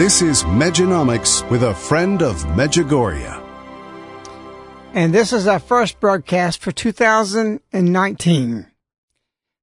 [0.00, 3.38] This is Mejanomics with a friend of Medjugorje.
[4.94, 8.66] And this is our first broadcast for 2019.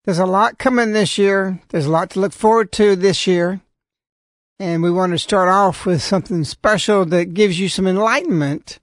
[0.06, 1.60] There's a lot coming this year.
[1.70, 3.62] There's a lot to look forward to this year.
[4.60, 8.78] And we want to start off with something special that gives you some enlightenment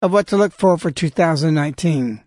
[0.00, 2.24] of what to look for for 2019.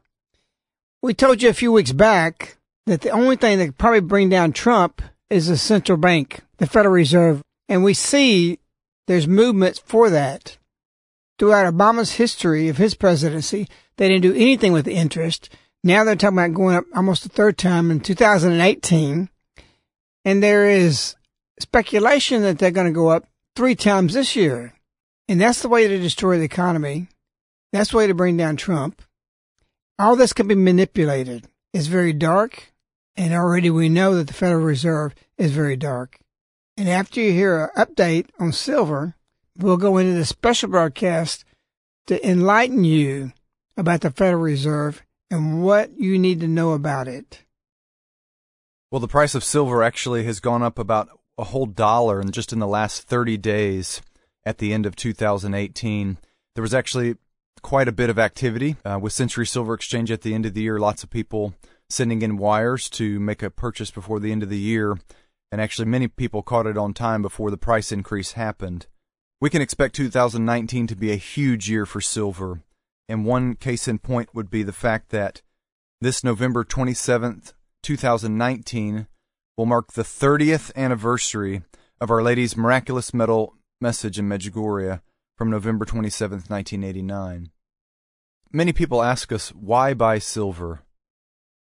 [1.01, 4.29] We told you a few weeks back that the only thing that could probably bring
[4.29, 5.01] down Trump
[5.31, 7.41] is the central bank, the Federal Reserve.
[7.71, 8.59] And we see
[9.07, 10.57] there's movements for that.
[11.39, 13.65] Throughout Obama's history of his presidency,
[13.95, 15.47] they didn't do anything with interest.
[15.81, 19.29] Now they're talking about going up almost a third time in 2018.
[20.25, 21.15] And there is
[21.61, 24.73] speculation that they're going to go up three times this year.
[25.29, 27.07] And that's the way to destroy the economy.
[27.71, 29.01] That's the way to bring down Trump.
[29.97, 31.47] All this can be manipulated.
[31.73, 32.73] It's very dark.
[33.15, 36.19] And already we know that the Federal Reserve is very dark.
[36.77, 39.15] And after you hear an update on silver,
[39.57, 41.43] we'll go into the special broadcast
[42.07, 43.33] to enlighten you
[43.77, 47.43] about the Federal Reserve and what you need to know about it.
[48.89, 52.51] Well, the price of silver actually has gone up about a whole dollar in just
[52.51, 54.01] in the last 30 days
[54.45, 56.17] at the end of 2018.
[56.55, 57.15] There was actually
[57.61, 60.63] quite a bit of activity uh, with Century Silver Exchange at the end of the
[60.63, 60.79] year.
[60.79, 61.53] Lots of people
[61.89, 64.97] sending in wires to make a purchase before the end of the year
[65.51, 68.87] and actually many people caught it on time before the price increase happened.
[69.39, 72.61] We can expect 2019 to be a huge year for silver,
[73.09, 75.41] and one case in point would be the fact that
[75.99, 77.53] this November 27th,
[77.83, 79.07] 2019
[79.57, 81.63] will mark the 30th anniversary
[81.99, 85.01] of Our Lady's miraculous medal message in Medjugorje
[85.37, 87.51] from November 27th, 1989.
[88.51, 90.81] Many people ask us, why buy silver?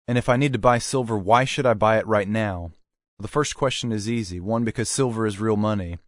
[0.08, 2.72] And if I need to buy silver, why should I buy it right now?
[3.20, 4.40] The first question is easy.
[4.40, 6.00] One, because silver is real money,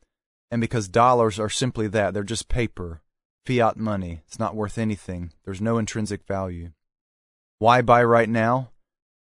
[0.52, 2.14] and because dollars are simply that.
[2.14, 3.02] They're just paper,
[3.46, 4.22] fiat money.
[4.28, 5.32] It's not worth anything.
[5.46, 6.72] There's no intrinsic value.
[7.60, 8.72] Why buy right now?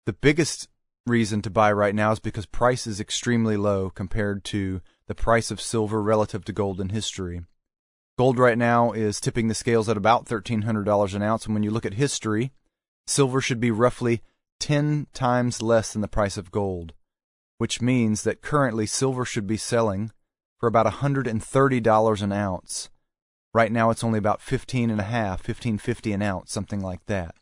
[0.05, 0.69] The biggest
[1.05, 5.51] reason to buy right now is because price is extremely low compared to the price
[5.51, 7.41] of silver relative to gold in history.
[8.17, 11.71] Gold right now is tipping the scales at about $1,300 an ounce, and when you
[11.71, 12.53] look at history,
[13.05, 14.21] silver should be roughly
[14.59, 16.93] 10 times less than the price of gold,
[17.57, 20.11] which means that currently silver should be selling
[20.59, 22.89] for about $130 an ounce.
[23.53, 27.35] Right now it's only about 15 and a half, 1550 an ounce, something like that.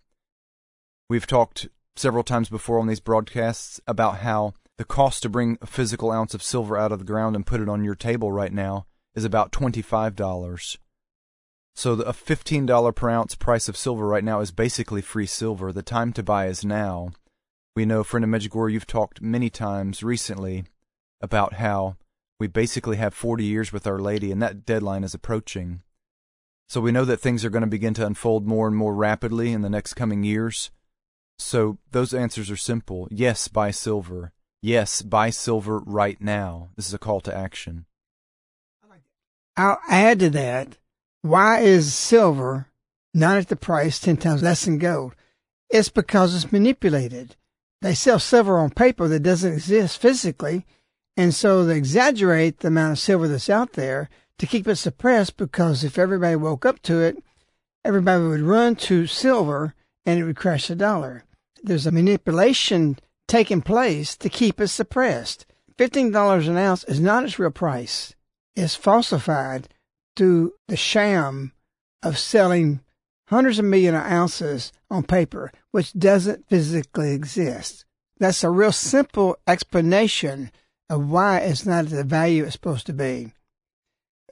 [1.09, 5.67] We've talked several times before on these broadcasts about how the cost to bring a
[5.67, 8.53] physical ounce of silver out of the ground and put it on your table right
[8.53, 10.77] now is about $25.
[11.75, 15.71] So a $15 per ounce price of silver right now is basically free silver.
[15.71, 17.11] The time to buy is now.
[17.75, 20.65] We know, friend of Medjugorje, you've talked many times recently
[21.21, 21.95] about how
[22.39, 25.81] we basically have 40 years with Our Lady, and that deadline is approaching.
[26.69, 29.51] So we know that things are going to begin to unfold more and more rapidly
[29.51, 30.71] in the next coming years.
[31.37, 33.07] So those answers are simple.
[33.09, 34.31] Yes, buy silver.
[34.61, 36.69] Yes, buy silver right now.
[36.75, 37.85] This is a call to action.
[39.55, 40.77] I'll add to that
[41.21, 42.67] why is silver
[43.13, 45.15] not at the price 10 times less than gold?
[45.69, 47.35] It's because it's manipulated.
[47.83, 50.65] They sell silver on paper that doesn't exist physically.
[51.17, 54.09] And so they exaggerate the amount of silver that's out there
[54.39, 57.21] to keep it suppressed because if everybody woke up to it,
[57.83, 59.75] everybody would run to silver
[60.05, 61.25] and it would crash the dollar.
[61.61, 62.97] There's a manipulation
[63.27, 65.45] taking place to keep it suppressed.
[65.77, 68.15] $15 an ounce is not its real price.
[68.55, 69.67] It's falsified
[70.15, 71.51] through the sham
[72.01, 72.79] of selling
[73.27, 77.85] hundreds of million ounces on paper, which doesn't physically exist.
[78.19, 80.51] That's a real simple explanation
[80.89, 83.31] of why it's not at the value it's supposed to be.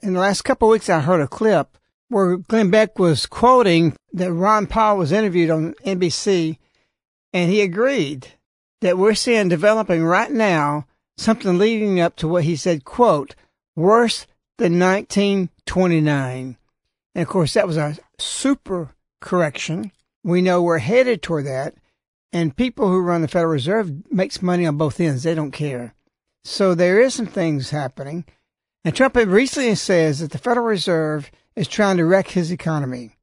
[0.02, 1.78] In the last couple of weeks, I heard a clip
[2.08, 6.58] where Glenn Beck was quoting that Ron Paul was interviewed on NBC,
[7.32, 8.28] and he agreed
[8.82, 10.86] that we're seeing developing right now
[11.16, 13.34] something leading up to what he said, quote,
[13.76, 14.26] worse
[14.58, 16.56] than 1929.
[17.14, 19.92] And of course, that was a super correction.
[20.24, 21.74] We know we're headed toward that.
[22.32, 25.22] And people who run the Federal Reserve makes money on both ends.
[25.22, 25.94] They don't care.
[26.44, 28.24] So there is some things happening.
[28.84, 33.16] And Trump recently says that the Federal Reserve is trying to wreck his economy.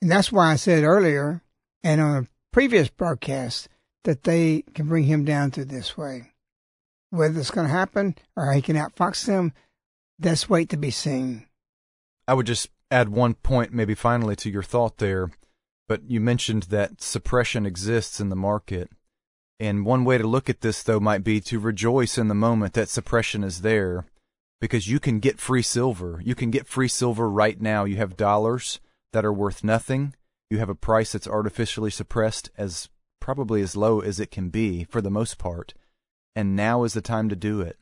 [0.00, 1.42] And that's why I said earlier
[1.82, 3.68] and on a previous broadcast
[4.04, 6.32] that they can bring him down through this way.
[7.10, 9.52] Whether it's going to happen or he can outfox them,
[10.18, 11.46] that's wait to be seen.
[12.28, 15.30] I would just add one point, maybe finally, to your thought there.
[15.88, 18.90] But you mentioned that suppression exists in the market.
[19.58, 22.74] And one way to look at this, though, might be to rejoice in the moment
[22.74, 24.06] that suppression is there
[24.60, 26.20] because you can get free silver.
[26.24, 27.84] You can get free silver right now.
[27.84, 28.80] You have dollars
[29.12, 30.14] that are worth nothing.
[30.50, 32.88] You have a price that's artificially suppressed as
[33.20, 35.74] probably as low as it can be for the most part.
[36.34, 37.78] And now is the time to do it.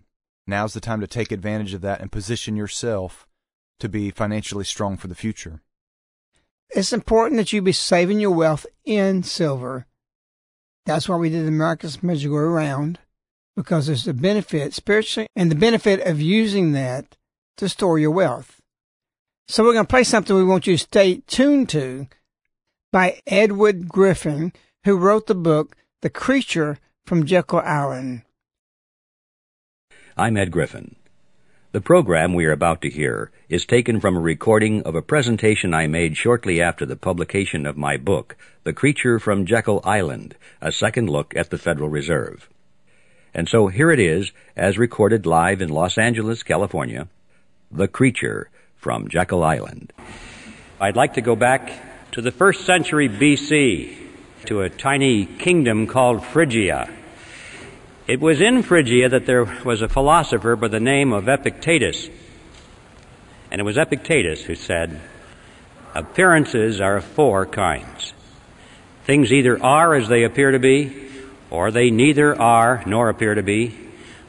[0.47, 3.27] Now's the time to take advantage of that and position yourself
[3.81, 5.61] to be financially strong for the future.
[6.71, 9.87] It's important that you be saving your wealth in silver.
[10.87, 12.99] That's why we did the Marcus Medjugorje round,
[13.57, 17.17] because there's the benefit spiritually and the benefit of using that
[17.57, 18.61] to store your wealth.
[19.49, 22.07] So we're going to play something we want you to stay tuned to
[22.93, 24.53] by Edward Griffin,
[24.85, 28.23] who wrote the book The Creature from Jekyll Island.
[30.17, 30.97] I'm Ed Griffin.
[31.73, 35.73] The program we are about to hear is taken from a recording of a presentation
[35.73, 40.73] I made shortly after the publication of my book, The Creature from Jekyll Island, a
[40.73, 42.49] second look at the Federal Reserve.
[43.33, 47.07] And so here it is, as recorded live in Los Angeles, California,
[47.71, 49.93] The Creature from Jekyll Island.
[50.81, 51.71] I'd like to go back
[52.11, 53.97] to the first century BC,
[54.47, 56.91] to a tiny kingdom called Phrygia.
[58.11, 62.09] It was in Phrygia that there was a philosopher by the name of Epictetus.
[63.53, 65.01] And it was Epictetus who said,
[65.95, 68.13] Appearances are of four kinds.
[69.05, 71.09] Things either are as they appear to be,
[71.51, 73.79] or they neither are nor appear to be,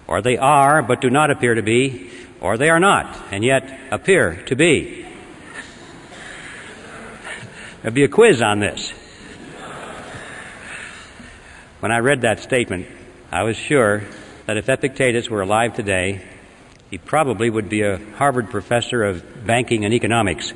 [0.05, 3.79] or they are but do not appear to be, or they are not and yet
[3.89, 5.07] appear to be.
[7.81, 8.91] There'll be a quiz on this.
[11.79, 12.85] When I read that statement,
[13.33, 14.03] I was sure
[14.45, 16.21] that if Epictetus were alive today,
[16.89, 20.51] he probably would be a Harvard professor of banking and economics.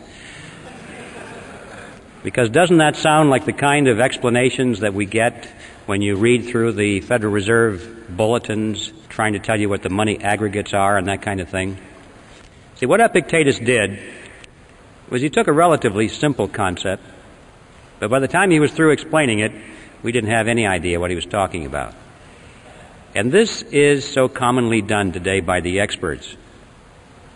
[2.22, 5.46] Because doesn't that sound like the kind of explanations that we get
[5.86, 10.20] when you read through the Federal Reserve bulletins trying to tell you what the money
[10.20, 11.78] aggregates are and that kind of thing?
[12.76, 14.00] See, what Epictetus did
[15.10, 17.04] was he took a relatively simple concept,
[18.02, 19.54] but by the time he was through explaining it,
[20.04, 21.94] we didn't have any idea what he was talking about.
[23.16, 26.36] And this is so commonly done today by the experts.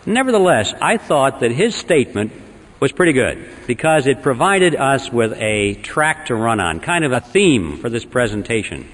[0.04, 2.32] Nevertheless, I thought that his statement
[2.80, 7.12] was pretty good because it provided us with a track to run on, kind of
[7.12, 8.90] a theme for this presentation.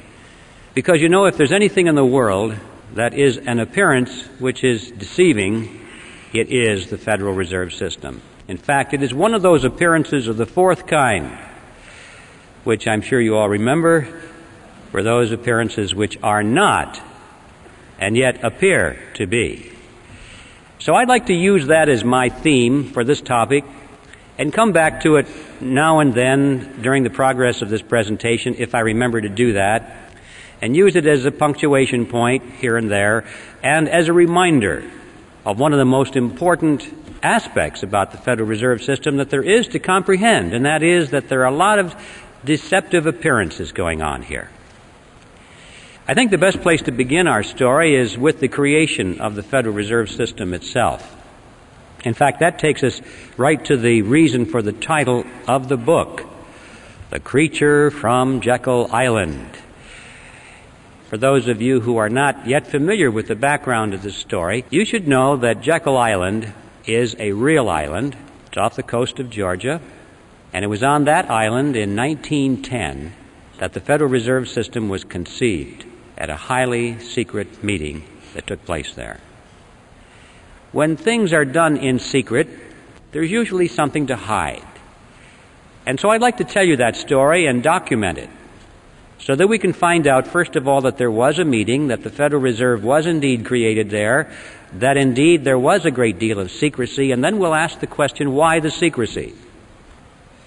[0.74, 2.54] Because you know, if there's anything in the world
[2.94, 5.84] that is an appearance which is deceiving,
[6.32, 8.22] it is the Federal Reserve System.
[8.46, 11.36] In fact, it is one of those appearances of the fourth kind,
[12.62, 14.06] which I'm sure you all remember,
[14.96, 16.98] were those appearances which are not
[17.98, 19.70] and yet appear to be.
[20.78, 23.66] So I'd like to use that as my theme for this topic
[24.38, 25.26] and come back to it
[25.60, 30.14] now and then during the progress of this presentation if I remember to do that
[30.62, 33.26] and use it as a punctuation point here and there
[33.62, 34.82] and as a reminder
[35.44, 36.90] of one of the most important
[37.22, 41.28] aspects about the Federal Reserve System that there is to comprehend, and that is that
[41.28, 41.94] there are a lot of
[42.44, 44.50] deceptive appearances going on here.
[46.08, 49.42] I think the best place to begin our story is with the creation of the
[49.42, 51.16] Federal Reserve System itself.
[52.04, 53.00] In fact, that takes us
[53.36, 56.22] right to the reason for the title of the book,
[57.10, 59.58] The Creature from Jekyll Island.
[61.08, 64.64] For those of you who are not yet familiar with the background of this story,
[64.70, 66.52] you should know that Jekyll Island
[66.84, 68.16] is a real island.
[68.46, 69.80] It's off the coast of Georgia.
[70.52, 73.12] And it was on that island in 1910
[73.58, 75.85] that the Federal Reserve System was conceived
[76.16, 78.04] at a highly secret meeting
[78.34, 79.20] that took place there.
[80.72, 82.48] When things are done in secret,
[83.12, 84.66] there's usually something to hide.
[85.86, 88.30] And so I'd like to tell you that story and document it
[89.18, 92.02] so that we can find out, first of all, that there was a meeting, that
[92.02, 94.30] the Federal Reserve was indeed created there,
[94.74, 98.32] that indeed there was a great deal of secrecy, and then we'll ask the question,
[98.32, 99.34] why the secrecy?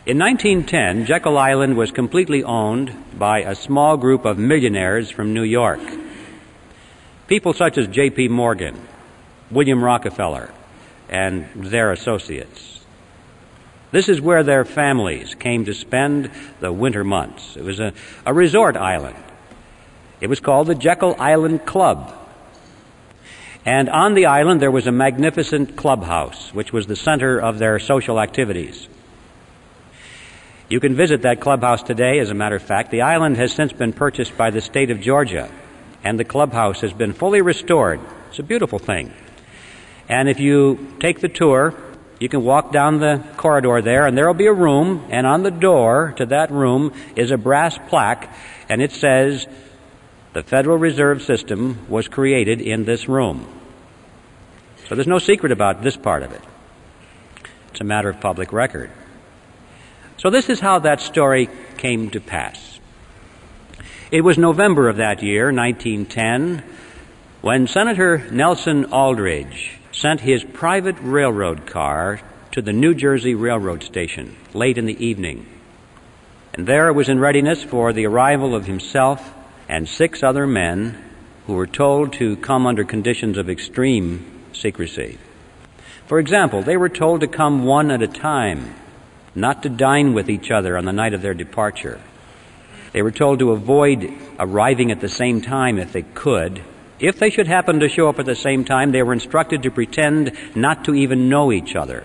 [0.05, 5.43] In 1910, Jekyll Island was completely owned by a small group of millionaires from New
[5.43, 5.81] York.
[7.27, 8.29] People such as J.P.
[8.29, 8.79] Morgan,
[9.51, 10.53] William Rockefeller,
[11.09, 12.79] and their associates.
[13.91, 17.57] This is where their families came to spend the winter months.
[17.57, 17.91] It was a,
[18.25, 19.21] a resort island.
[20.21, 22.15] It was called the Jekyll Island Club.
[23.65, 27.79] And on the island there was a magnificent clubhouse, which was the center of their
[27.79, 28.87] social activities.
[30.69, 32.91] You can visit that clubhouse today, as a matter of fact.
[32.91, 35.49] The island has since been purchased by the state of Georgia,
[36.03, 37.99] and the clubhouse has been fully restored.
[38.29, 39.11] It's a beautiful thing.
[40.07, 41.73] And if you take the tour,
[42.19, 45.41] you can walk down the corridor there, and there will be a room, and on
[45.41, 48.31] the door to that room is a brass plaque,
[48.69, 49.47] and it says,
[50.33, 53.47] The Federal Reserve System was created in this room.
[54.87, 56.41] So there's no secret about this part of it.
[57.71, 58.91] It's a matter of public record.
[60.19, 62.79] So this is how that story came to pass.
[64.11, 66.61] It was November of that year, 1910,
[67.41, 72.19] when Senator Nelson Aldrich sent his private railroad car
[72.51, 75.45] to the New Jersey Railroad Station late in the evening.
[76.53, 79.33] And there it was in readiness for the arrival of himself
[79.69, 81.01] and six other men
[81.47, 85.17] who were told to come under conditions of extreme secrecy.
[86.07, 88.75] For example, they were told to come one at a time,
[89.35, 91.99] not to dine with each other on the night of their departure.
[92.93, 96.63] They were told to avoid arriving at the same time if they could,
[96.99, 99.71] if they should happen to show up at the same time, they were instructed to
[99.71, 102.03] pretend not to even know each other.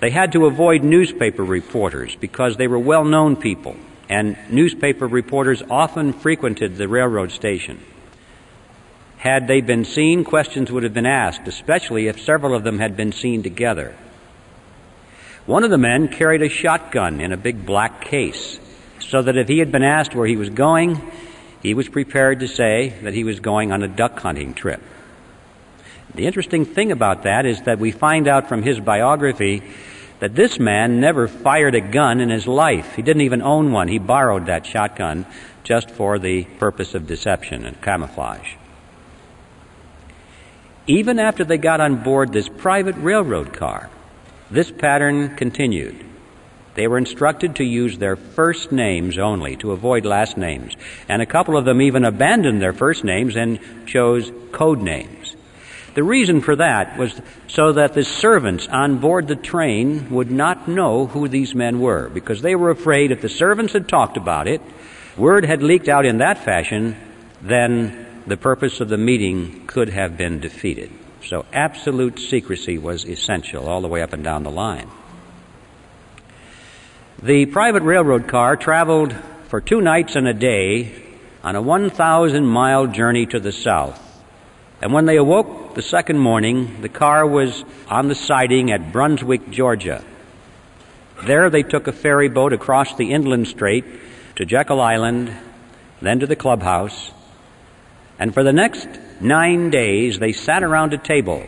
[0.00, 3.76] They had to avoid newspaper reporters because they were well known people,
[4.08, 7.80] and newspaper reporters often frequented the railroad station.
[9.16, 12.96] Had they been seen, questions would have been asked, especially if several of them had
[12.96, 13.96] been seen together.
[15.48, 18.60] One of the men carried a shotgun in a big black case,
[19.00, 21.00] so that if he had been asked where he was going,
[21.62, 24.82] he was prepared to say that he was going on a duck hunting trip.
[26.14, 29.62] The interesting thing about that is that we find out from his biography
[30.20, 32.94] that this man never fired a gun in his life.
[32.94, 33.88] He didn't even own one.
[33.88, 35.24] He borrowed that shotgun
[35.64, 38.52] just for the purpose of deception and camouflage.
[40.86, 43.88] Even after they got on board this private railroad car,
[44.50, 46.04] this pattern continued.
[46.74, 50.76] They were instructed to use their first names only to avoid last names.
[51.08, 55.34] And a couple of them even abandoned their first names and chose code names.
[55.94, 60.68] The reason for that was so that the servants on board the train would not
[60.68, 64.46] know who these men were, because they were afraid if the servants had talked about
[64.46, 64.62] it,
[65.16, 66.96] word had leaked out in that fashion,
[67.42, 70.92] then the purpose of the meeting could have been defeated.
[71.24, 74.88] So absolute secrecy was essential all the way up and down the line.
[77.22, 79.14] The private railroad car traveled
[79.48, 81.02] for two nights and a day
[81.42, 84.04] on a 1,000 mile journey to the south.
[84.80, 89.50] And when they awoke the second morning, the car was on the siding at Brunswick,
[89.50, 90.04] Georgia.
[91.24, 93.84] There they took a ferry boat across the inland strait
[94.36, 95.36] to Jekyll Island,
[96.00, 97.10] then to the clubhouse.
[98.20, 98.88] And for the next
[99.20, 101.44] nine days, they sat around a table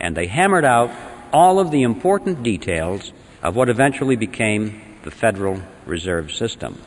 [0.00, 0.90] and they hammered out
[1.32, 6.80] all of the important details of what eventually became the Federal Reserve System.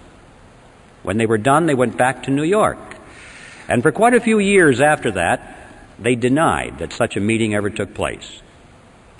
[1.04, 2.78] When they were done, they went back to New York.
[3.68, 5.58] And for quite a few years after that,
[6.00, 8.42] they denied that such a meeting ever took place.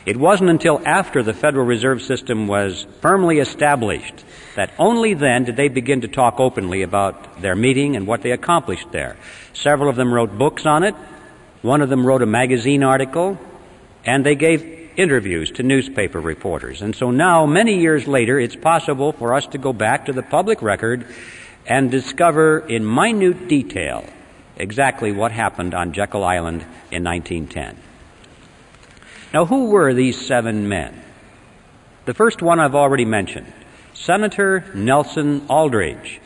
[0.10, 4.26] It wasn't until after the Federal Reserve System was firmly established
[4.56, 8.32] that only then did they begin to talk openly about their meeting and what they
[8.32, 9.18] accomplished there.
[9.54, 10.96] Several of them wrote books on it.
[11.62, 13.38] One of them wrote a magazine article.
[14.04, 14.64] And they gave
[14.98, 16.82] interviews to newspaper reporters.
[16.82, 20.24] And so now, many years later, it's possible for us to go back to the
[20.24, 21.06] public record
[21.68, 24.06] and discover in minute detail
[24.58, 27.89] exactly what happened on Jekyll Island in 1910.
[29.32, 31.04] Now, who were these seven men?
[32.06, 33.54] The first one I've already mentioned
[33.94, 36.20] Senator Nelson Aldrich.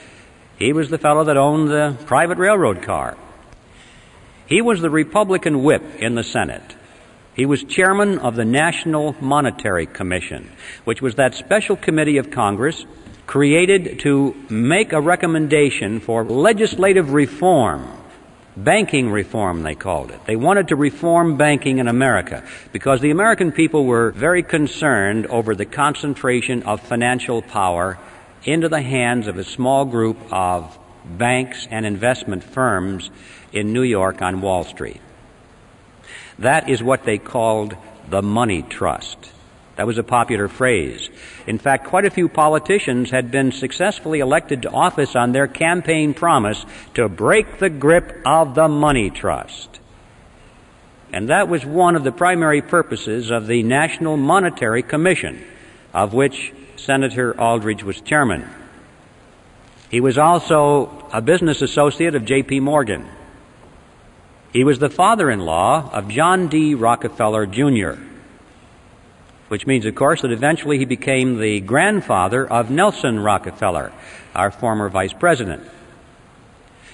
[0.58, 3.18] He was the fellow that owned the private railroad car.
[4.46, 6.76] He was the Republican whip in the Senate.
[7.36, 10.50] He was chairman of the National Monetary Commission,
[10.86, 12.86] which was that special committee of Congress
[13.26, 18.03] created to make a recommendation for legislative reform
[18.56, 20.26] Banking reform, they called it.
[20.28, 25.56] They wanted to reform banking in America because the American people were very concerned over
[25.56, 27.98] the concentration of financial power
[28.44, 33.10] into the hands of a small group of banks and investment firms
[33.52, 35.02] in New York on Wall Street.
[36.38, 37.76] That is what they called
[38.08, 39.33] the money trust.
[39.76, 41.10] That was a popular phrase.
[41.48, 46.14] In fact, quite a few politicians had been successfully elected to office on their campaign
[46.14, 46.64] promise
[46.94, 49.80] to break the grip of the money trust.
[51.12, 55.44] And that was one of the primary purposes of the National Monetary Commission,
[55.92, 58.48] of which Senator Aldrich was chairman.
[59.90, 62.60] He was also a business associate of J.P.
[62.60, 63.08] Morgan.
[64.52, 66.76] He was the father in law of John D.
[66.76, 68.13] Rockefeller, Jr
[69.50, 73.92] which means, of course, that eventually he became the grandfather of Nelson Rockefeller,
[74.34, 75.64] our former vice president.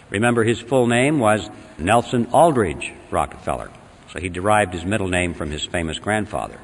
[0.09, 3.69] Remember, his full name was Nelson Aldrich Rockefeller,
[4.11, 6.59] so he derived his middle name from his famous grandfather.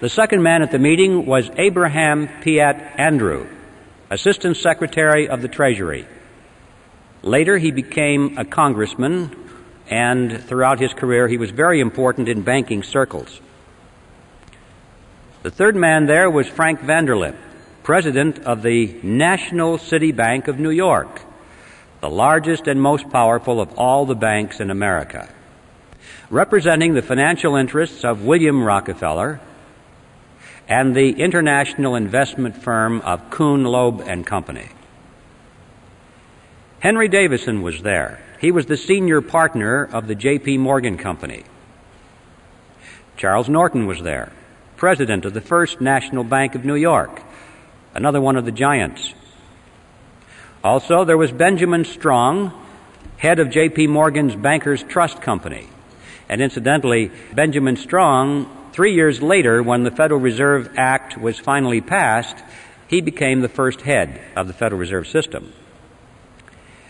[0.00, 3.46] The second man at the meeting was Abraham Piatt Andrew,
[4.10, 6.06] Assistant Secretary of the Treasury.
[7.22, 9.34] Later, he became a congressman,
[9.88, 13.40] and throughout his career, he was very important in banking circles.
[15.44, 17.36] The third man there was Frank Vanderlip,
[17.82, 21.20] president of the National City Bank of New York,
[22.00, 25.28] the largest and most powerful of all the banks in America,
[26.30, 29.38] representing the financial interests of William Rockefeller
[30.66, 34.70] and the international investment firm of Kuhn Loeb and Company.
[36.80, 38.18] Henry Davison was there.
[38.40, 40.56] He was the senior partner of the J.P.
[40.56, 41.44] Morgan Company.
[43.18, 44.32] Charles Norton was there
[44.84, 47.22] president of the First National Bank of New York,
[47.94, 49.14] another one of the giants.
[50.62, 52.52] Also, there was Benjamin Strong,
[53.16, 53.86] head of J.P.
[53.86, 55.66] Morgan's Bankers Trust Company.
[56.28, 62.36] And incidentally, Benjamin Strong, three years later, when the Federal Reserve Act was finally passed,
[62.86, 65.50] he became the first head of the Federal Reserve System.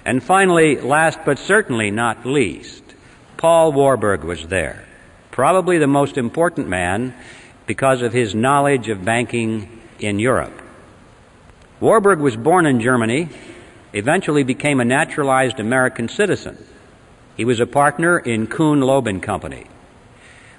[0.04, 2.82] And finally, last but certainly not least,
[3.36, 4.84] Paul Warburg was there.
[5.30, 7.14] Probably the most important man
[7.66, 10.52] because of his knowledge of banking in Europe.
[11.80, 13.28] Warburg was born in Germany,
[13.92, 16.58] eventually became a naturalized American citizen.
[17.36, 19.66] He was a partner in Kuhn Loeb Company.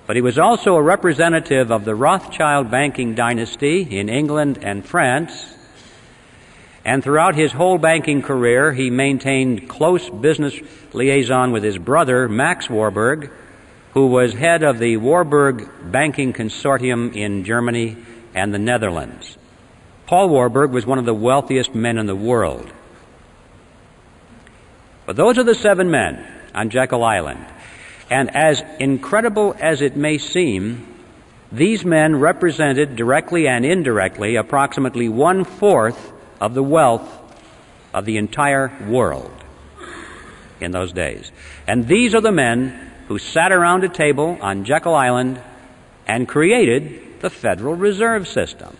[0.07, 5.53] But he was also a representative of the Rothschild banking dynasty in England and France.
[6.83, 10.53] And throughout his whole banking career, he maintained close business
[10.93, 13.31] liaison with his brother, Max Warburg,
[13.95, 17.95] who was head of the Warburg Banking Consortium in Germany
[18.33, 19.37] and the Netherlands.
[20.05, 22.69] Paul Warburg was one of the wealthiest men in the world.
[25.05, 27.45] But those are the seven men on Jekyll Island.
[28.09, 30.85] And as incredible as it may seem,
[31.49, 37.09] these men represented directly and indirectly approximately one fourth of the wealth
[37.93, 39.31] of the entire world
[40.59, 41.31] in those days.
[41.65, 45.41] And these are the men who sat around a table on Jekyll Island
[46.07, 48.77] and created the Federal Reserve System.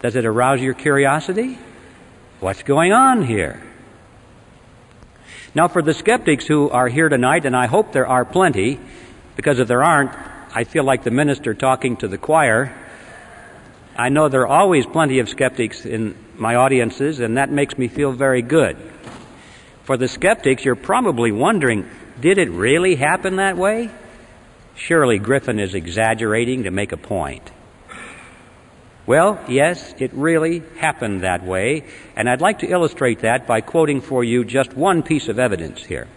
[0.00, 1.58] Does it arouse your curiosity?
[2.40, 3.62] What's going on here?
[5.54, 8.80] Now, for the skeptics who are here tonight, and I hope there are plenty,
[9.36, 10.10] because if there aren't,
[10.52, 12.74] I feel like the minister talking to the choir.
[13.96, 17.86] I know there are always plenty of skeptics in my audiences, and that makes me
[17.86, 18.76] feel very good.
[19.84, 21.88] For the skeptics, you're probably wondering,
[22.20, 23.90] did it really happen that way?
[24.74, 27.50] Surely Griffin is exaggerating to make a point.
[29.06, 31.84] Well, yes, it really happened that way,
[32.16, 35.84] and I'd like to illustrate that by quoting for you just one piece of evidence
[35.84, 36.08] here.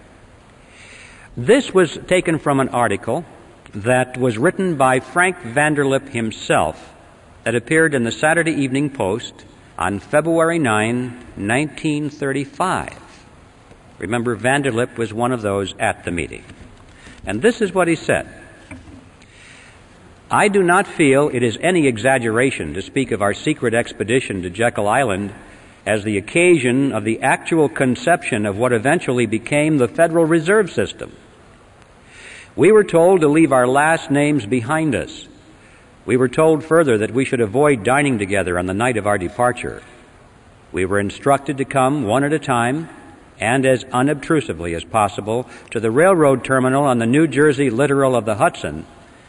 [1.36, 3.25] This was taken from an article
[3.75, 6.93] that was written by Frank Vanderlip himself
[7.43, 9.34] that appeared in the Saturday Evening Post
[9.77, 13.07] on February 9, 1935.
[14.00, 16.44] Remember, Vanderlip was one of those at the meeting.
[17.26, 18.28] And this is what he said.
[20.30, 24.50] I do not feel it is any exaggeration to speak of our secret expedition to
[24.50, 25.34] Jekyll Island
[25.86, 31.16] as the occasion of the actual conception of what eventually became the Federal Reserve System.
[32.58, 35.28] We were told to leave our last names behind us.
[36.06, 39.18] We were told further that we should avoid dining together on the night of our
[39.18, 39.82] departure.
[40.74, 42.90] We were instructed to come one at a time
[43.39, 48.26] and as unobtrusively as possible to the railroad terminal on the New Jersey littoral of
[48.26, 48.86] the Hudson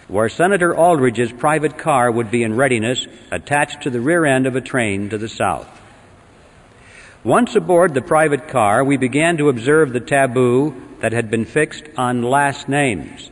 [0.09, 4.57] where Senator Aldrich's private car would be in readiness attached to the rear end of
[4.57, 5.69] a train to the south.
[7.23, 11.85] Once aboard the private car, we began to observe the taboo that had been fixed
[11.97, 13.31] on last names.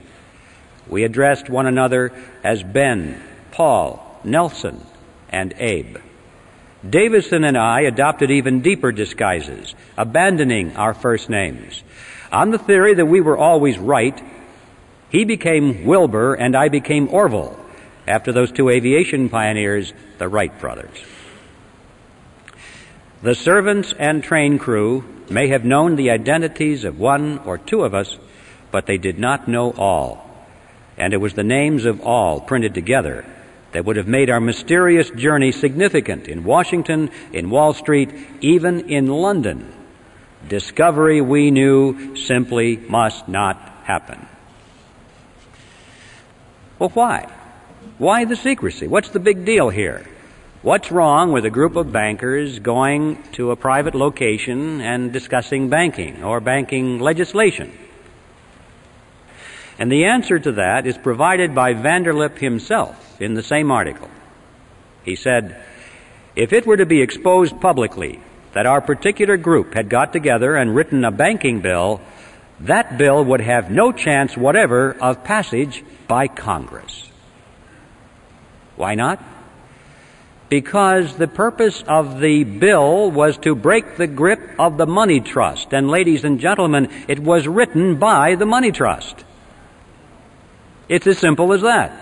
[0.86, 2.12] We addressed one another
[2.44, 4.84] as Ben, Paul, Nelson,
[5.30, 5.96] and Abe.
[6.90, 11.82] Davison and I adopted even deeper disguises, abandoning our first names.
[12.32, 14.20] On the theory that we were always right
[15.08, 17.58] he became Wilbur and I became Orville
[18.06, 20.96] after those two aviation pioneers, the Wright brothers.
[23.22, 27.94] The servants and train crew may have known the identities of one or two of
[27.94, 28.18] us,
[28.70, 30.24] but they did not know all.
[30.98, 33.24] And it was the names of all printed together
[33.76, 38.10] that would have made our mysterious journey significant in Washington, in Wall Street,
[38.40, 39.70] even in London.
[40.48, 44.26] Discovery, we knew, simply must not happen.
[46.78, 47.30] Well, why?
[47.98, 48.86] Why the secrecy?
[48.86, 50.08] What's the big deal here?
[50.62, 56.24] What's wrong with a group of bankers going to a private location and discussing banking
[56.24, 57.76] or banking legislation?
[59.78, 64.08] And the answer to that is provided by Vanderlip himself in the same article.
[65.04, 65.62] He said,
[66.34, 68.20] if it were to be exposed publicly
[68.54, 72.00] that our particular group had got together and written a banking bill,
[72.60, 77.10] that bill would have no chance whatever of passage by Congress.
[78.76, 79.22] Why not?
[80.48, 85.72] Because the purpose of the bill was to break the grip of the money trust.
[85.72, 89.25] And ladies and gentlemen, it was written by the money trust.
[90.88, 91.92] It's as simple as that.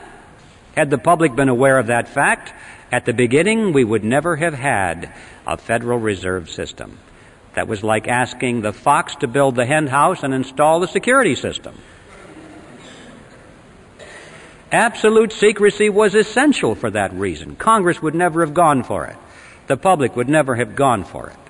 [0.77, 2.53] Had the public been aware of that fact,
[2.93, 5.13] at the beginning we would never have had
[5.47, 6.99] a Federal Reserve System.
[7.55, 11.37] That was like asking the fox to build the hen house and install the security
[11.37, 11.79] system.
[14.73, 17.55] Absolute secrecy was essential for that reason.
[17.55, 19.17] Congress would never have gone for it.
[19.69, 21.44] The public would never have gone for it.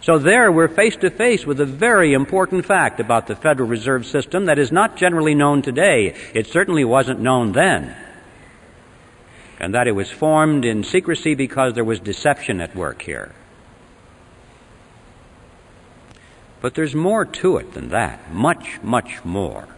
[0.00, 4.06] So there we're face to face with a very important fact about the Federal Reserve
[4.06, 6.14] System that is not generally known today.
[6.34, 7.96] It certainly wasn't known then.
[9.58, 13.34] And that it was formed in secrecy because there was deception at work here.
[16.60, 18.32] But there's more to it than that.
[18.32, 19.68] Much, much more.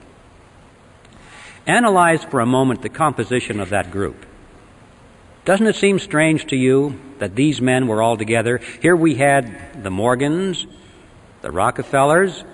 [1.66, 4.26] Analyze for a moment the composition of that group.
[5.50, 8.60] Doesn't it seem strange to you that these men were all together?
[8.80, 10.64] Here we had the Morgans,
[11.42, 12.44] the Rockefellers,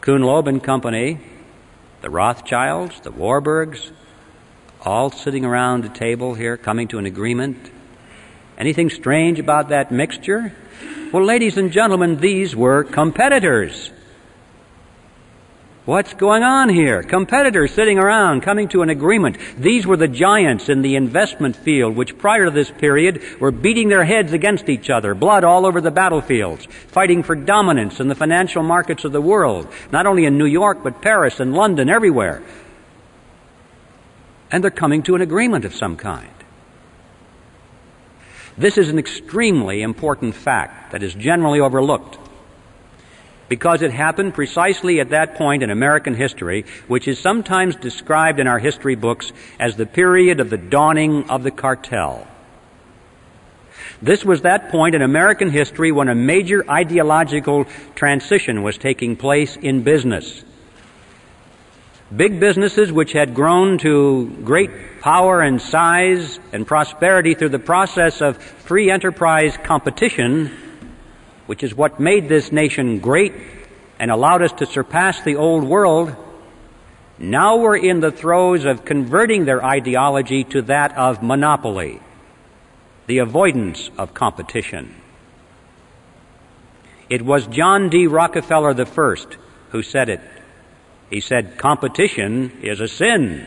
[0.00, 1.20] Kuhn Loeb and Company,
[2.00, 3.92] the Rothschilds, the Warburgs,
[4.84, 7.70] all sitting around a table here, coming to an agreement.
[8.58, 10.52] Anything strange about that mixture?
[11.12, 13.92] Well, ladies and gentlemen, these were competitors.
[15.84, 17.02] What's going on here?
[17.02, 19.36] Competitors sitting around, coming to an agreement.
[19.58, 23.90] These were the giants in the investment field, which prior to this period were beating
[23.90, 28.14] their heads against each other, blood all over the battlefields, fighting for dominance in the
[28.14, 32.42] financial markets of the world, not only in New York, but Paris and London, everywhere.
[34.50, 36.30] And they're coming to an agreement of some kind.
[38.56, 42.23] This is an extremely important fact that is generally overlooked
[43.54, 48.48] because it happened precisely at that point in American history, which is sometimes described in
[48.48, 52.26] our history books as the period of the dawning of the cartel.
[54.02, 59.54] This was that point in American history when a major ideological transition was taking place
[59.54, 60.42] in business.
[62.14, 68.20] Big businesses which had grown to great power and size and prosperity through the process
[68.20, 70.50] of free enterprise competition,
[71.46, 73.34] which is what made this nation great
[73.98, 76.14] and allowed us to surpass the old world,
[77.18, 82.00] now we're in the throes of converting their ideology to that of monopoly,
[83.06, 84.94] the avoidance of competition.
[87.08, 88.06] It was John D.
[88.06, 89.16] Rockefeller I
[89.70, 90.20] who said it.
[91.10, 93.46] He said, competition is a sin.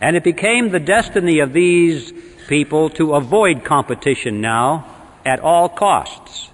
[0.00, 2.12] And it became the destiny of these
[2.48, 6.48] people to avoid competition now at all costs.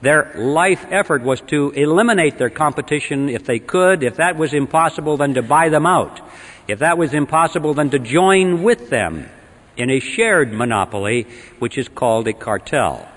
[0.00, 4.02] Their life effort was to eliminate their competition if they could.
[4.02, 6.20] If that was impossible, then to buy them out.
[6.68, 9.28] If that was impossible, then to join with them
[9.76, 11.26] in a shared monopoly,
[11.58, 13.08] which is called a cartel.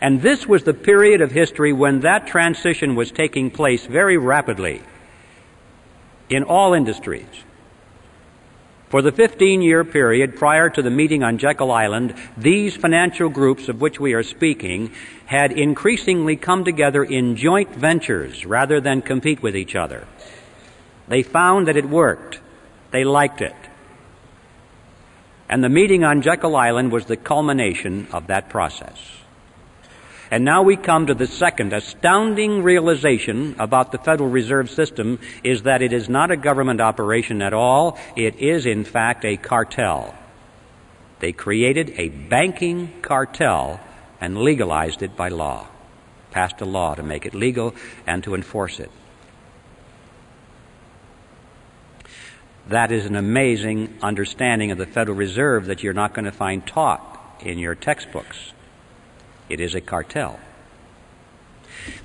[0.00, 4.82] And this was the period of history when that transition was taking place very rapidly
[6.28, 7.26] in all industries.
[8.88, 13.68] For the 15 year period prior to the meeting on Jekyll Island, these financial groups
[13.68, 14.92] of which we are speaking
[15.26, 20.06] had increasingly come together in joint ventures rather than compete with each other.
[21.06, 22.40] They found that it worked.
[22.90, 23.54] They liked it.
[25.50, 28.98] And the meeting on Jekyll Island was the culmination of that process.
[30.30, 35.62] And now we come to the second astounding realization about the Federal Reserve System is
[35.62, 37.98] that it is not a government operation at all.
[38.14, 40.14] It is, in fact, a cartel.
[41.20, 43.80] They created a banking cartel
[44.20, 45.66] and legalized it by law,
[46.30, 47.74] passed a law to make it legal
[48.06, 48.90] and to enforce it.
[52.68, 56.66] That is an amazing understanding of the Federal Reserve that you're not going to find
[56.66, 58.52] taught in your textbooks.
[59.48, 60.38] It is a cartel.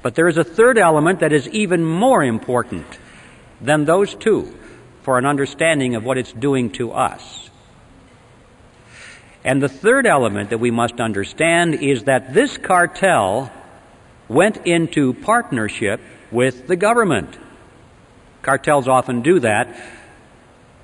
[0.01, 2.85] But there is a third element that is even more important
[3.59, 4.53] than those two
[5.03, 7.49] for an understanding of what it's doing to us.
[9.43, 13.51] And the third element that we must understand is that this cartel
[14.29, 15.99] went into partnership
[16.31, 17.37] with the government.
[18.41, 19.75] Cartels often do that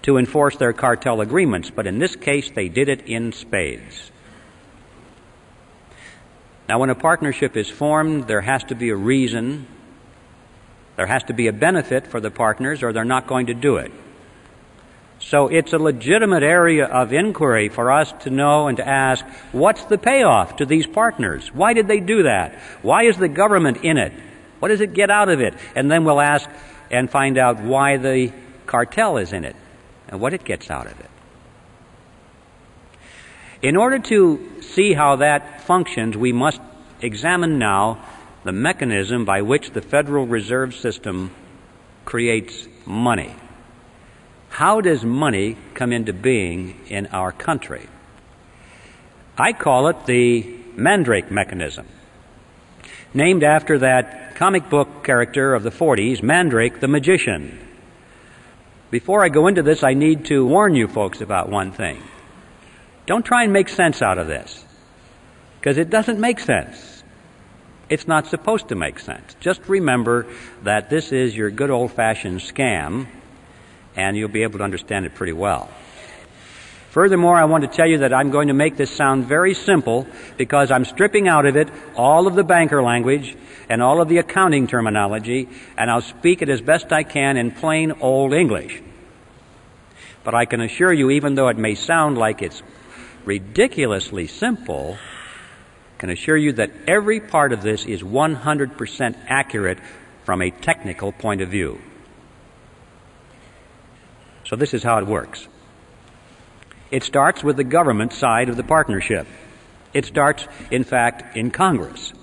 [0.02, 4.09] to enforce their cartel agreements, but in this case they did it in spades.
[6.70, 9.66] Now, when a partnership is formed, there has to be a reason,
[10.98, 13.78] there has to be a benefit for the partners, or they're not going to do
[13.78, 13.92] it.
[15.20, 19.84] So it's a legitimate area of inquiry for us to know and to ask, what's
[19.86, 21.52] the payoff to these partners?
[21.52, 22.54] Why did they do that?
[22.84, 24.14] Why is the government in it?
[24.60, 25.56] What does it get out of it?
[25.74, 26.48] And then we'll ask
[26.92, 28.32] and find out why the
[28.68, 29.56] cartel is in it
[30.08, 31.10] and what it gets out of it.
[33.62, 36.62] In order to see how that functions, we must
[37.02, 38.06] examine now
[38.46, 41.32] the mechanism by which the Federal Reserve System
[42.06, 43.36] creates money.
[44.50, 47.88] How does money come into being in our country?
[49.38, 50.44] I call it the
[50.76, 51.86] Mandrake mechanism,
[53.14, 57.60] named after that comic book character of the 40s, Mandrake the magician.
[58.90, 62.02] Before I go into this, I need to warn you folks about one thing.
[63.10, 64.64] Don't try and make sense out of this,
[65.60, 67.04] because it doesn't make sense.
[67.90, 69.36] It's not supposed to make sense.
[69.40, 70.28] Just remember
[70.62, 73.08] that this is your good old fashioned scam,
[73.96, 75.72] and you'll be able to understand it pretty well.
[76.92, 80.06] Furthermore, I want to tell you that I'm going to make this sound very simple
[80.38, 83.36] because I'm stripping out of it all of the banker language
[83.70, 87.50] and all of the accounting terminology, and I'll speak it as best I can in
[87.50, 88.84] plain old English.
[90.24, 92.62] But I can assure you, even though it may sound like it's
[93.30, 94.98] ridiculously simple,
[96.00, 99.78] can assure you that every part of this is 100% accurate
[100.24, 101.80] from a technical point of view.
[104.46, 105.48] So this is how it works.
[106.90, 109.28] It starts with the government side of the partnership.
[109.94, 112.14] It starts, in fact, in Congress.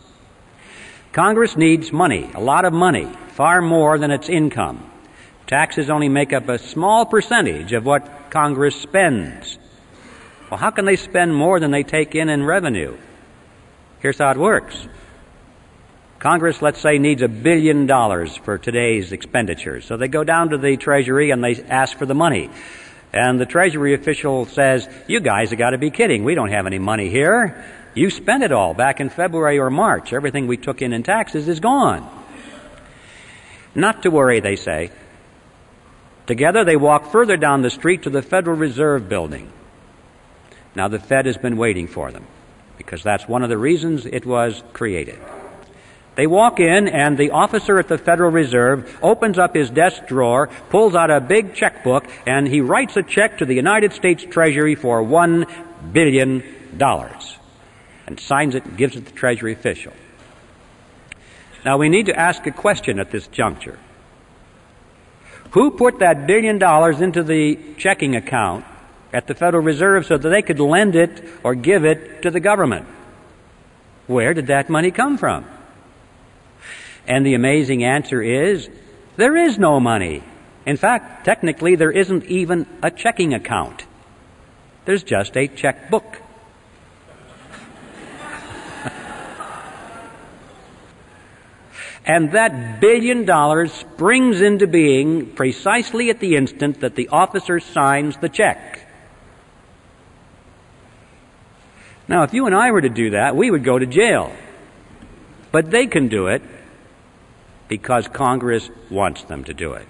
[1.13, 4.91] Congress needs money, a lot of money, far more than its income.
[5.47, 9.57] Taxes only make up a small percentage of what Congress spends.
[10.51, 12.97] Well, how can they spend more than they take in in revenue?
[14.01, 14.77] Here's how it works.
[16.19, 19.85] Congress, let's say, needs a billion dollars for today's expenditures.
[19.85, 22.51] So they go down to the Treasury and they ask for the money.
[23.13, 26.25] And the Treasury official says, You guys have got to be kidding.
[26.25, 27.65] We don't have any money here.
[27.95, 30.13] You spent it all back in February or March.
[30.13, 32.09] Everything we took in in taxes is gone.
[33.75, 34.91] Not to worry, they say.
[36.27, 39.53] Together they walk further down the street to the Federal Reserve Building.
[40.77, 42.27] Now, the Fed has been waiting for them
[42.77, 45.19] because that's one of the reasons it was created.
[46.17, 50.49] They walk in, and the officer at the Federal Reserve opens up his desk drawer,
[50.69, 54.75] pulls out a big checkbook, and he writes a check to the United States Treasury
[54.75, 55.47] for one
[55.93, 56.43] billion
[56.77, 57.37] dollars
[58.07, 59.95] and signs it and gives it to the Treasury official.
[61.65, 63.79] Now we need to ask a question at this juncture.
[65.53, 68.65] Who put that billion dollars into the checking account
[69.17, 72.39] at the Federal Reserve so that they could lend it or give it to the
[72.39, 72.87] government?
[74.07, 75.47] Where did that money come from?
[77.07, 78.69] And the amazing answer is
[79.17, 80.23] there is no money.
[80.67, 83.87] In fact, technically, there isn't even a checking account.
[84.85, 86.21] There's just a checkbook.
[92.05, 98.19] and that billion dollars springs into being precisely at the instant that the officer signs
[98.19, 98.86] the check.
[102.09, 104.33] Now, if you and I were to do that, we would go to jail.
[105.51, 106.43] But they can do it
[107.69, 109.89] because Congress wants them to do it.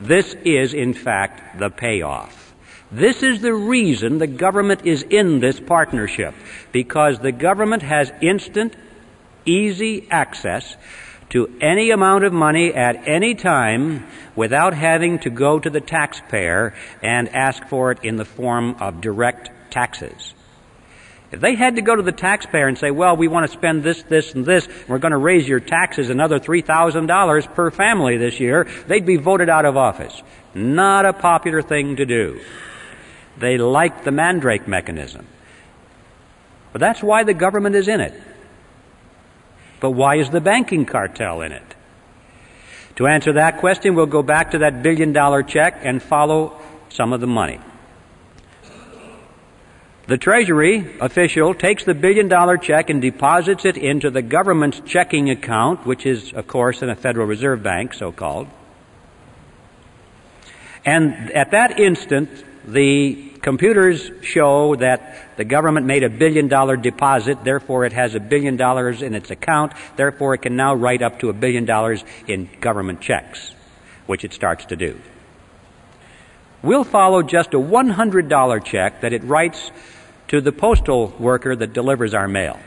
[0.00, 2.54] This is, in fact, the payoff.
[2.92, 6.34] This is the reason the government is in this partnership,
[6.72, 8.74] because the government has instant,
[9.46, 10.76] easy access
[11.30, 16.74] to any amount of money at any time without having to go to the taxpayer
[17.02, 20.34] and ask for it in the form of direct taxes.
[21.32, 23.84] If they had to go to the taxpayer and say, well, we want to spend
[23.84, 28.16] this, this, and this, and we're going to raise your taxes another $3,000 per family
[28.16, 30.22] this year, they'd be voted out of office.
[30.54, 32.40] Not a popular thing to do.
[33.38, 35.26] They like the mandrake mechanism.
[36.72, 38.20] But that's why the government is in it.
[39.78, 41.74] But why is the banking cartel in it?
[42.96, 47.12] To answer that question, we'll go back to that billion dollar check and follow some
[47.12, 47.60] of the money.
[50.10, 55.30] The Treasury official takes the billion dollar check and deposits it into the government's checking
[55.30, 58.48] account, which is, of course, in a Federal Reserve Bank, so called.
[60.84, 62.28] And at that instant,
[62.66, 68.20] the computers show that the government made a billion dollar deposit, therefore it has a
[68.20, 72.02] billion dollars in its account, therefore it can now write up to a billion dollars
[72.26, 73.52] in government checks,
[74.06, 74.98] which it starts to do.
[76.62, 79.70] We'll follow just a $100 check that it writes
[80.30, 82.58] to the postal worker that delivers our mail.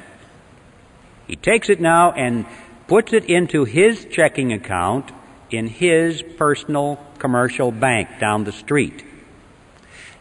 [1.27, 2.45] He takes it now and
[2.87, 5.09] puts it into his checking account
[5.49, 9.05] in his personal commercial bank down the street.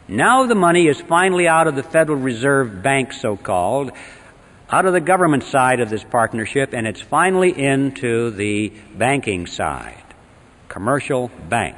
[0.06, 3.90] Now the money is finally out of the Federal Reserve Bank, so called,
[4.70, 10.04] out of the government side of this partnership, and it's finally into the banking side,
[10.68, 11.76] commercial bank.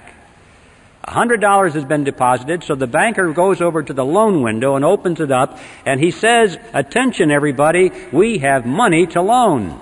[1.07, 5.21] $100 has been deposited, so the banker goes over to the loan window and opens
[5.21, 9.81] it up, and he says, Attention, everybody, we have money to loan.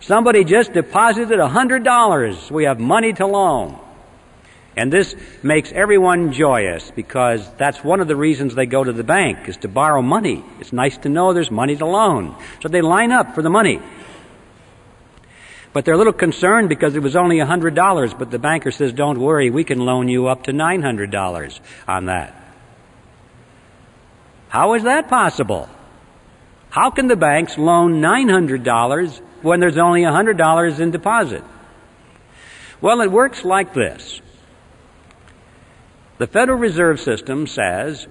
[0.00, 2.50] Somebody just deposited $100.
[2.50, 3.80] We have money to loan.
[4.76, 9.04] And this makes everyone joyous because that's one of the reasons they go to the
[9.04, 10.44] bank is to borrow money.
[10.60, 12.36] It's nice to know there's money to loan.
[12.60, 13.80] So they line up for the money.
[15.74, 19.18] But they're a little concerned because it was only $100, but the banker says, don't
[19.18, 22.40] worry, we can loan you up to $900 on that.
[24.48, 25.68] How is that possible?
[26.70, 31.42] How can the banks loan $900 when there's only $100 in deposit?
[32.80, 34.20] Well, it works like this.
[36.18, 38.06] The Federal Reserve System says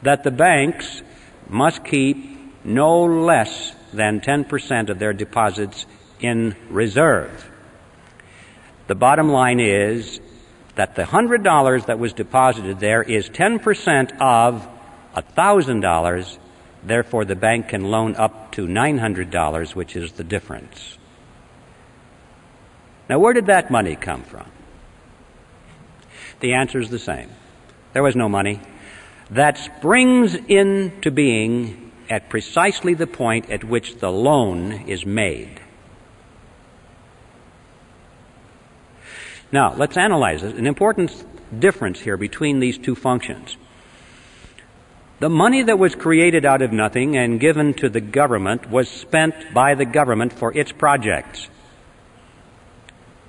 [0.00, 1.02] that the banks
[1.50, 5.84] must keep no less than 10% of their deposits
[6.20, 7.48] in reserve.
[8.86, 10.20] The bottom line is
[10.74, 14.66] that the $100 that was deposited there is 10% of
[15.16, 16.38] $1,000.
[16.84, 20.96] Therefore, the bank can loan up to $900, which is the difference.
[23.08, 24.46] Now, where did that money come from?
[26.40, 27.30] The answer is the same.
[27.92, 28.60] There was no money.
[29.30, 35.60] That springs into being at precisely the point at which the loan is made.
[39.50, 40.56] Now, let's analyze it.
[40.56, 41.12] An important
[41.58, 43.56] difference here between these two functions.
[45.20, 49.52] The money that was created out of nothing and given to the government was spent
[49.52, 51.48] by the government for its projects.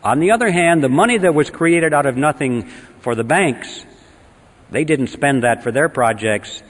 [0.04, 2.70] On the other hand, the money that was created out of nothing
[3.02, 3.86] for the banks,
[4.70, 6.62] they didn't spend that for their projects.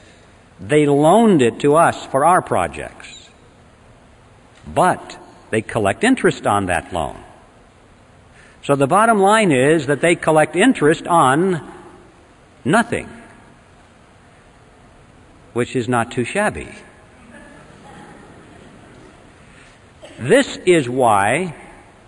[0.60, 3.30] They loaned it to us for our projects.
[4.66, 5.18] But
[5.50, 7.22] they collect interest on that loan.
[8.64, 11.74] So the bottom line is that they collect interest on
[12.64, 13.10] nothing.
[15.54, 16.70] which is not too shabby.
[20.20, 21.56] This is why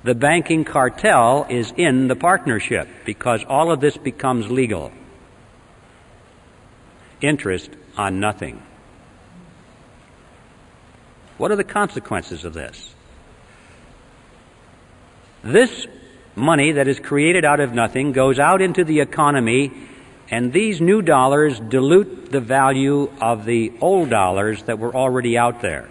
[0.03, 4.91] the banking cartel is in the partnership, because all of this becomes legal.
[7.21, 8.61] Interest on nothing.
[11.37, 12.93] What are the consequences of this?
[15.43, 15.87] This
[16.35, 19.71] money that is created out of nothing goes out into the economy,
[20.29, 25.61] and these new dollars dilute the value of the old dollars that were already out
[25.61, 25.89] there.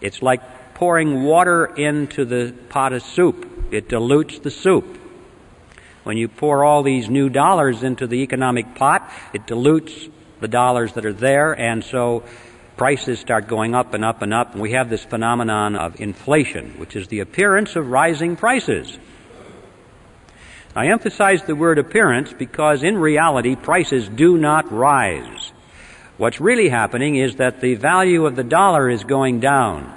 [0.00, 3.72] It's like pouring water into the pot of soup.
[3.72, 4.98] It dilutes the soup.
[6.04, 10.08] When you pour all these new dollars into the economic pot, it dilutes
[10.40, 12.22] the dollars that are there, and so
[12.76, 16.78] prices start going up and up and up, and we have this phenomenon of inflation,
[16.78, 18.98] which is the appearance of rising prices.
[20.78, 25.50] I emphasize the word appearance because in reality prices do not rise.
[26.18, 29.92] What's really happening is that the value of the dollar is going down.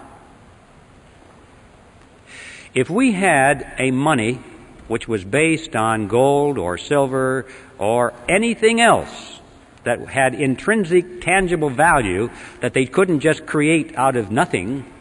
[2.73, 4.39] If we had a money
[4.87, 7.45] which was based on gold or silver
[7.77, 9.39] or anything else
[9.83, 14.91] that had intrinsic tangible value that they couldn't just create out of nothing,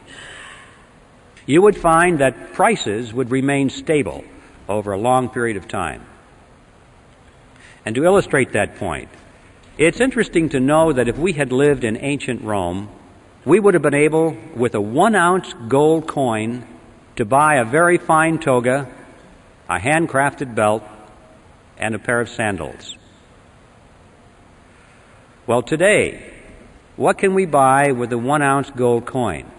[1.47, 4.23] you would find that prices would remain stable
[4.71, 6.07] over a long period of time.
[7.85, 9.09] And to illustrate that point,
[9.77, 12.89] it's interesting to know that if we had lived in ancient Rome,
[13.45, 16.65] we would have been able, with a one ounce gold coin,
[17.17, 18.89] to buy a very fine toga,
[19.69, 20.85] a handcrafted belt,
[21.77, 22.97] and a pair of sandals.
[25.47, 26.33] Well, today,
[26.97, 29.51] what can we buy with a one ounce gold coin?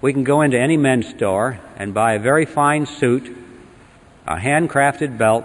[0.00, 3.41] We can go into any men's store and buy a very fine suit,
[4.26, 5.44] a handcrafted belt,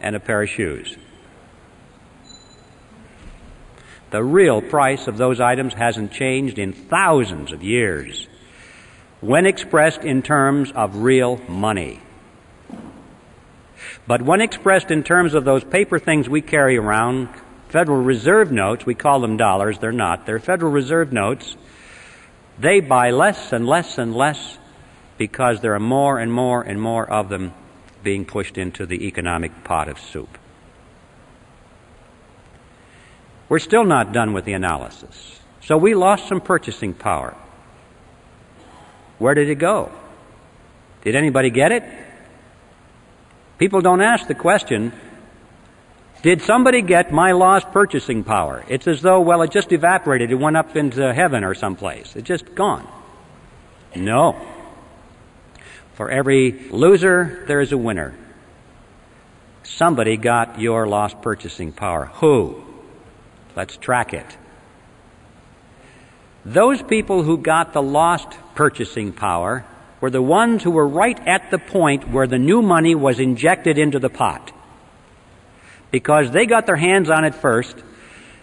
[0.00, 0.96] and a pair of shoes.
[4.10, 8.26] The real price of those items hasn't changed in thousands of years
[9.20, 12.00] when expressed in terms of real money.
[14.06, 17.28] But when expressed in terms of those paper things we carry around,
[17.68, 21.56] Federal Reserve notes, we call them dollars, they're not, they're Federal Reserve notes,
[22.58, 24.56] they buy less and less and less
[25.18, 27.52] because there are more and more and more of them
[28.02, 30.38] being pushed into the economic pot of soup.
[33.48, 35.40] We're still not done with the analysis.
[35.62, 37.34] So we lost some purchasing power.
[39.18, 39.90] Where did it go?
[41.02, 41.84] Did anybody get it?
[43.58, 44.92] People don't ask the question,
[46.22, 48.64] did somebody get my lost purchasing power?
[48.68, 50.30] It's as though, well, it just evaporated.
[50.30, 52.14] It went up into heaven or someplace.
[52.16, 52.86] It's just gone.
[53.94, 54.40] No.
[55.98, 58.14] For every loser, there is a winner.
[59.64, 62.04] Somebody got your lost purchasing power.
[62.20, 62.62] Who?
[63.56, 64.24] Let's track it.
[66.44, 69.64] Those people who got the lost purchasing power
[70.00, 73.76] were the ones who were right at the point where the new money was injected
[73.76, 74.52] into the pot.
[75.90, 77.76] Because they got their hands on it first,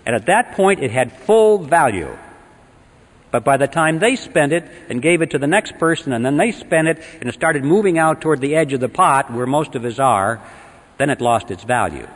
[0.06, 2.18] and at that point it had full value.
[3.36, 6.25] But by the time they spent it and gave it to the next person, and
[6.25, 9.29] then they spent it and it started moving out toward the edge of the pot
[9.29, 10.41] where most of us are,
[10.97, 12.07] then it lost its value.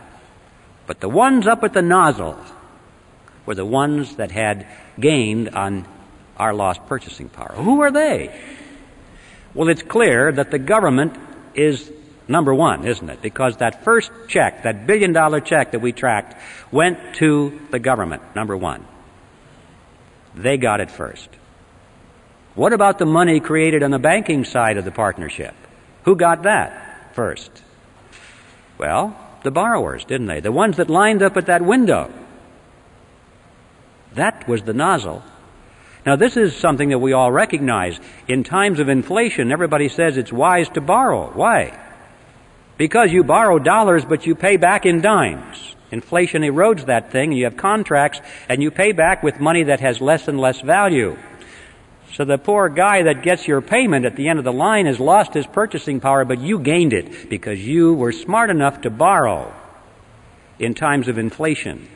[0.87, 2.39] But the ones up at the nozzle
[3.45, 4.65] were the ones that had
[4.97, 5.85] gained on
[6.37, 7.51] our lost purchasing power.
[7.53, 8.33] Who are they?
[9.53, 11.17] Well, it's clear that the government
[11.53, 11.91] is
[12.29, 13.21] number one, isn't it?
[13.21, 16.41] Because that first check, that billion dollar check that we tracked,
[16.71, 18.85] went to the government, number one.
[20.39, 21.27] They got it first.
[22.55, 25.53] What about the money created on the banking side of the partnership?
[26.05, 27.51] Who got that first?
[28.77, 30.39] Well, the borrowers, didn't they?
[30.39, 32.09] The ones that lined up at that window.
[34.13, 35.23] That was the nozzle.
[36.05, 37.99] Now, this is something that we all recognize.
[38.29, 41.31] In times of inflation, everybody says it's wise to borrow.
[41.31, 41.77] Why?
[42.77, 45.75] Because you borrow dollars, but you pay back in dimes.
[45.91, 49.99] Inflation erodes that thing, you have contracts, and you pay back with money that has
[49.99, 51.17] less and less value.
[52.13, 54.99] So the poor guy that gets your payment at the end of the line has
[54.99, 59.53] lost his purchasing power, but you gained it because you were smart enough to borrow
[60.57, 61.87] in times of inflation.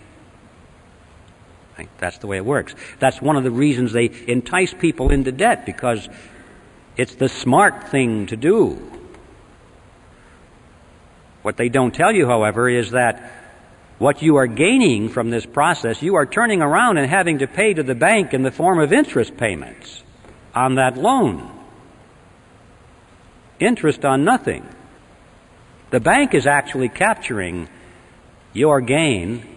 [2.00, 2.76] That's the way it works.
[3.00, 6.08] That's one of the reasons they entice people into debt because
[6.96, 8.92] it's the smart thing to do.
[11.42, 13.43] What they don't tell you, however, is that
[14.00, 17.74] what you are gaining from this process, you are turning around and having to pay
[17.74, 20.04] to the bank in the form of interest payments
[20.54, 21.50] on that loan.
[23.60, 24.68] Interest on nothing.
[25.92, 27.70] The bank is actually capturing
[28.52, 29.48] your gain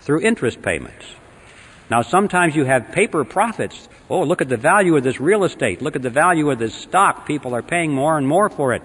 [0.00, 1.06] through interest payments.
[1.88, 3.88] Now, sometimes you have paper profits.
[4.10, 5.80] Oh, look at the value of this real estate.
[5.80, 7.26] Look at the value of this stock.
[7.26, 8.82] People are paying more and more for it.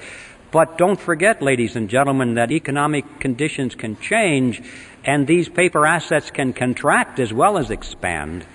[0.52, 4.62] But don't forget, ladies and gentlemen, that economic conditions can change
[5.04, 8.46] and these paper assets can contract as well as expand.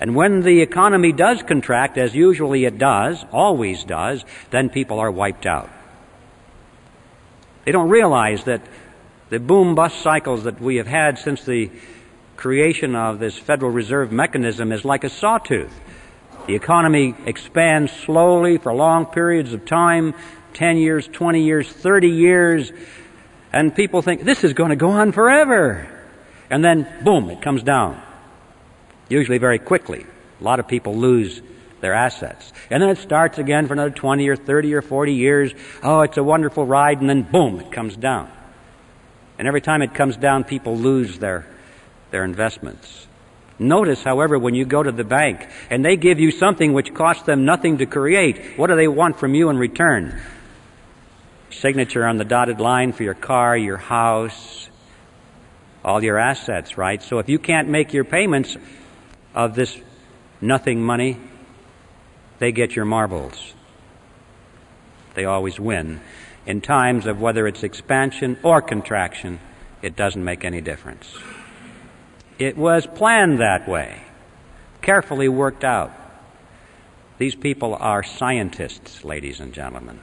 [0.00, 5.10] And when the economy does contract, as usually it does, always does, then people are
[5.10, 5.70] wiped out.
[7.64, 8.62] They don't realize that
[9.28, 11.70] the boom bust cycles that we have had since the
[12.36, 15.72] creation of this Federal Reserve mechanism is like a sawtooth.
[16.46, 20.14] The economy expands slowly for long periods of time
[20.54, 22.72] 10 years, 20 years, 30 years
[23.52, 25.88] and people think this is going to go on forever.
[26.50, 28.02] And then, boom, it comes down.
[29.08, 30.06] Usually very quickly.
[30.40, 31.42] A lot of people lose
[31.80, 32.52] their assets.
[32.70, 35.52] And then it starts again for another 20 or 30 or 40 years.
[35.82, 38.30] Oh, it's a wonderful ride, and then boom, it comes down.
[39.38, 41.46] And every time it comes down, people lose their,
[42.10, 43.06] their investments.
[43.58, 47.24] Notice, however, when you go to the bank and they give you something which costs
[47.24, 50.20] them nothing to create, what do they want from you in return?
[51.50, 54.68] Signature on the dotted line for your car, your house,
[55.84, 57.02] all your assets, right?
[57.02, 58.56] So if you can't make your payments
[59.34, 59.76] of this
[60.40, 61.18] nothing money,
[62.38, 63.54] they get your marbles.
[65.14, 66.00] They always win.
[66.46, 69.40] In times of whether it's expansion or contraction,
[69.82, 71.12] it doesn't make any difference.
[72.38, 74.00] It was planned that way,
[74.80, 75.92] carefully worked out.
[77.18, 80.00] These people are scientists, ladies and gentlemen.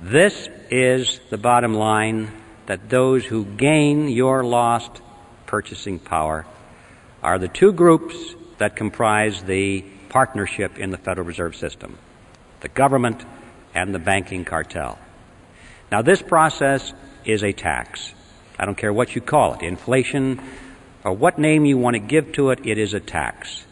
[0.00, 2.30] This is the bottom line
[2.66, 5.00] that those who gain your lost
[5.46, 6.46] purchasing power
[7.22, 8.14] are the two groups
[8.58, 11.98] that comprise the partnership in the Federal Reserve System
[12.60, 13.22] the government
[13.74, 14.98] and the banking cartel.
[15.92, 16.94] Now, this process
[17.26, 18.14] is a tax.
[18.58, 20.40] I don't care what you call it inflation
[21.04, 23.64] or what name you want to give to it, it is a tax.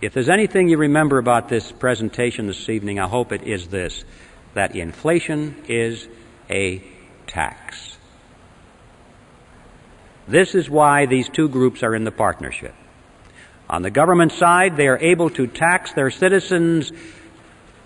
[0.00, 4.04] If there's anything you remember about this presentation this evening, I hope it is this
[4.58, 6.08] that inflation is
[6.50, 6.82] a
[7.28, 7.96] tax.
[10.26, 12.74] This is why these two groups are in the partnership.
[13.70, 16.90] On the government side, they are able to tax their citizens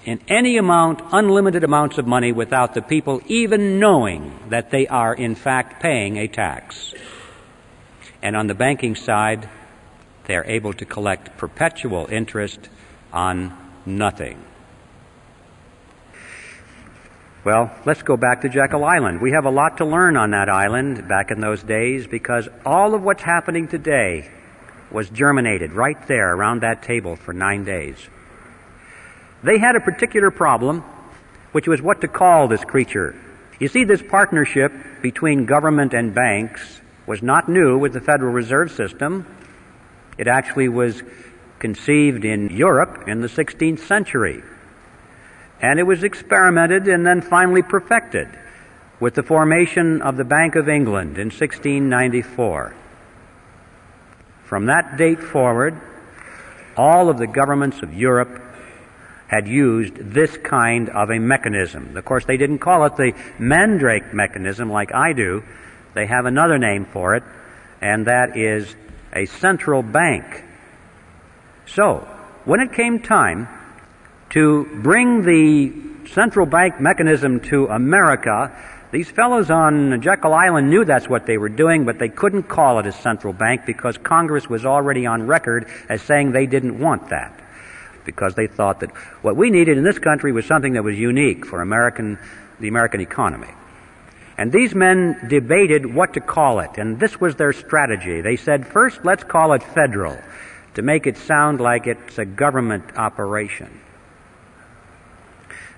[0.07, 5.13] in any amount, unlimited amounts of money without the people even knowing that they are
[5.13, 6.95] in fact paying a tax.
[8.23, 9.47] And on the banking side,
[10.25, 12.71] they are able to collect perpetual interest
[13.13, 13.53] on
[13.85, 14.43] nothing.
[17.45, 19.21] Well, let's go back to Jekyll Island.
[19.21, 22.95] We have a lot to learn on that island back in those days because all
[22.95, 24.31] of what's happening today
[24.93, 27.97] was germinated right there around that table for nine days.
[29.43, 30.83] They had a particular problem,
[31.51, 33.17] which was what to call this creature.
[33.59, 34.73] You see, this partnership
[35.03, 39.27] between government and banks was not new with the Federal Reserve System.
[40.17, 41.03] It actually was
[41.59, 44.45] conceived in Europe in the 16th century.
[45.63, 48.29] And it was experimented and then finally perfected
[48.99, 52.75] with the formation of the Bank of England in 1694.
[54.45, 55.81] From that date forward,
[56.77, 58.41] all of the governments of Europe
[59.29, 61.97] had used this kind of a mechanism.
[61.97, 65.43] Of course, they didn't call it the Mandrake mechanism like I do.
[65.95, 67.23] They have another name for it,
[67.81, 68.75] and that is
[69.15, 70.45] a central bank.
[71.67, 72.07] So,
[72.45, 73.49] when it came time
[74.33, 78.51] to bring the central bank mechanism to America,
[78.91, 82.79] these fellows on Jekyll Island knew that's what they were doing, but they couldn't call
[82.79, 87.11] it a central bank because Congress was already on record as saying they didn't want
[87.11, 87.39] that.
[88.05, 88.91] Because they thought that
[89.23, 92.19] what we needed in this country was something that was unique for American,
[92.59, 93.49] the American economy.
[94.39, 98.23] And these men debated what to call it, and this was their strategy.
[98.23, 100.19] They said, first, let's call it federal,
[100.75, 103.71] to make it sound like it's a government operation.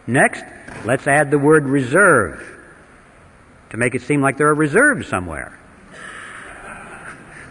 [0.07, 0.45] Next,
[0.85, 2.47] let's add the word reserve
[3.71, 5.59] to make it seem like there are reserves somewhere.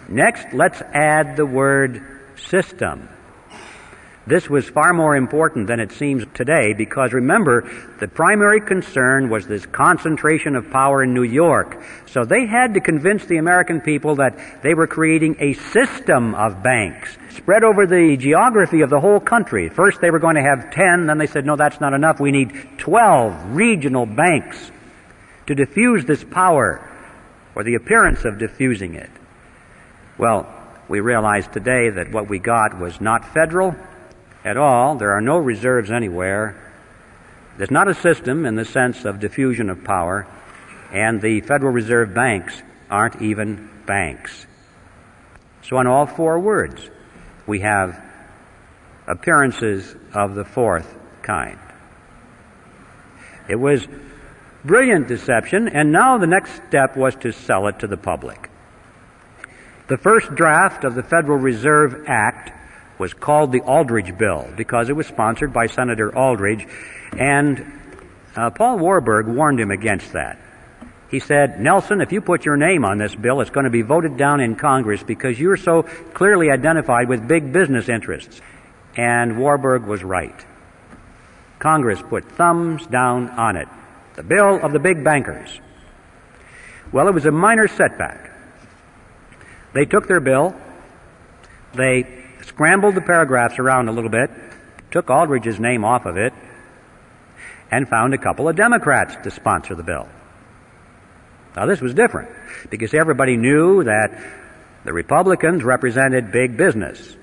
[0.08, 2.04] Next, let's add the word
[2.36, 3.10] system.
[4.26, 9.48] This was far more important than it seems today because remember, the primary concern was
[9.48, 11.82] this concentration of power in New York.
[12.06, 16.64] So they had to convince the American people that they were creating a system of
[16.64, 19.70] banks spread over the geography of the whole country.
[19.70, 22.20] First they were going to have 10, then they said, no, that's not enough.
[22.20, 24.72] We need 12 regional banks
[25.48, 26.90] to diffuse this power
[27.56, 29.10] or the appearance of diffusing it.
[30.18, 30.48] Well,
[30.88, 33.76] we realize today that what we got was not federal,
[34.44, 34.96] at all.
[34.96, 36.60] There are no reserves anywhere.
[37.58, 40.28] There's not a system in the sense of diffusion of power,
[40.92, 44.46] and the Federal Reserve banks aren't even banks.
[45.64, 46.90] So on all four words,
[47.46, 48.02] we have
[49.08, 51.60] appearances of the fourth kind.
[53.50, 53.86] It was
[54.64, 58.50] brilliant deception, and now the next step was to sell it to the public.
[59.88, 62.52] The first draft of the Federal Reserve Act
[62.98, 66.66] was called the Aldrich Bill because it was sponsored by Senator Aldrich,
[67.18, 67.66] and
[68.36, 70.40] uh, Paul Warburg warned him against that.
[71.14, 73.84] He said, Nelson, if you put your name on this bill, it's going to be
[73.84, 78.42] voted down in Congress because you're so clearly identified with big business interests.
[78.98, 80.34] And Warburg was right.
[81.60, 83.68] Congress put thumbs down on it.
[84.16, 85.60] The bill of the big bankers.
[86.92, 88.32] Well, it was a minor setback.
[89.76, 90.56] They took their bill,
[91.76, 94.32] they scrambled the paragraphs around a little bit,
[94.90, 96.34] took Aldrich's name off of it,
[97.70, 100.10] and found a couple of Democrats to sponsor the bill.
[101.56, 102.30] Now, this was different
[102.70, 104.20] because everybody knew that
[104.86, 107.16] the Republicans represented big business.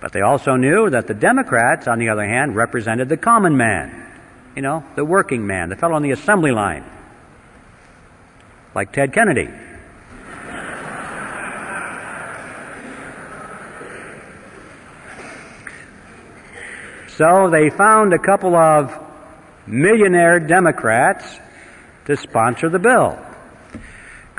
[0.00, 4.04] But they also knew that the Democrats, on the other hand, represented the common man.
[4.54, 6.84] You know, the working man, the fellow on the assembly line.
[8.74, 9.48] Like Ted Kennedy.
[17.16, 18.92] So they found a couple of
[19.66, 21.24] millionaire Democrats
[22.04, 23.18] to sponsor the bill.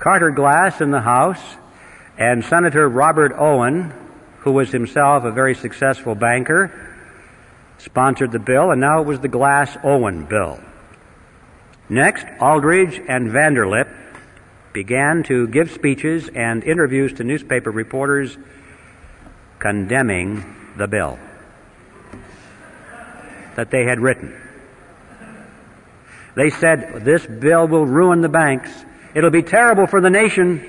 [0.07, 1.57] Carter Glass in the House
[2.17, 3.93] and Senator Robert Owen,
[4.39, 6.71] who was himself a very successful banker,
[7.79, 10.61] sponsored the bill, and now it was the Glass Owen bill.
[11.89, 13.93] Next, Aldrich and Vanderlip
[14.71, 18.37] began to give speeches and interviews to newspaper reporters
[19.59, 21.19] condemning the bill
[23.57, 24.33] that they had written.
[26.35, 28.71] They said, this bill will ruin the banks.
[29.17, 30.61] It'll be terrible for the nation.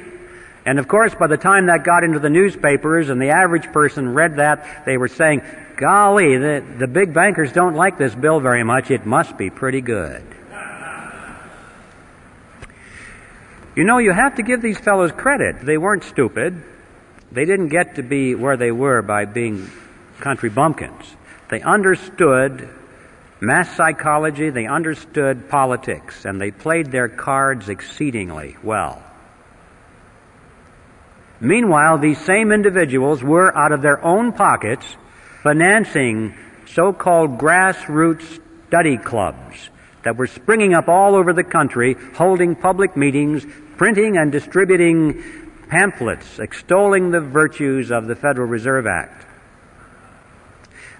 [0.65, 4.15] And of course, by the time that got into the newspapers and the average person
[4.15, 5.43] read that, they were saying,
[5.77, 8.91] golly, the, the big bankers don't like this bill very much.
[8.91, 10.25] It must be pretty good.
[13.77, 15.61] You know, you have to give these fellows credit.
[15.61, 16.63] They weren't stupid.
[17.31, 19.71] They didn't get to be where they were by being
[20.21, 21.05] country bumpkins.
[21.51, 22.71] They understood
[23.41, 29.03] mass psychology, they understood politics, and they played their cards exceedingly well.
[31.41, 34.85] Meanwhile, these same individuals were, out of their own pockets,
[35.43, 36.35] financing
[36.67, 39.71] so-called grassroots study clubs
[40.03, 45.23] that were springing up all over the country, holding public meetings, printing and distributing
[45.69, 49.27] pamphlets extolling the virtues of the Federal Reserve Act.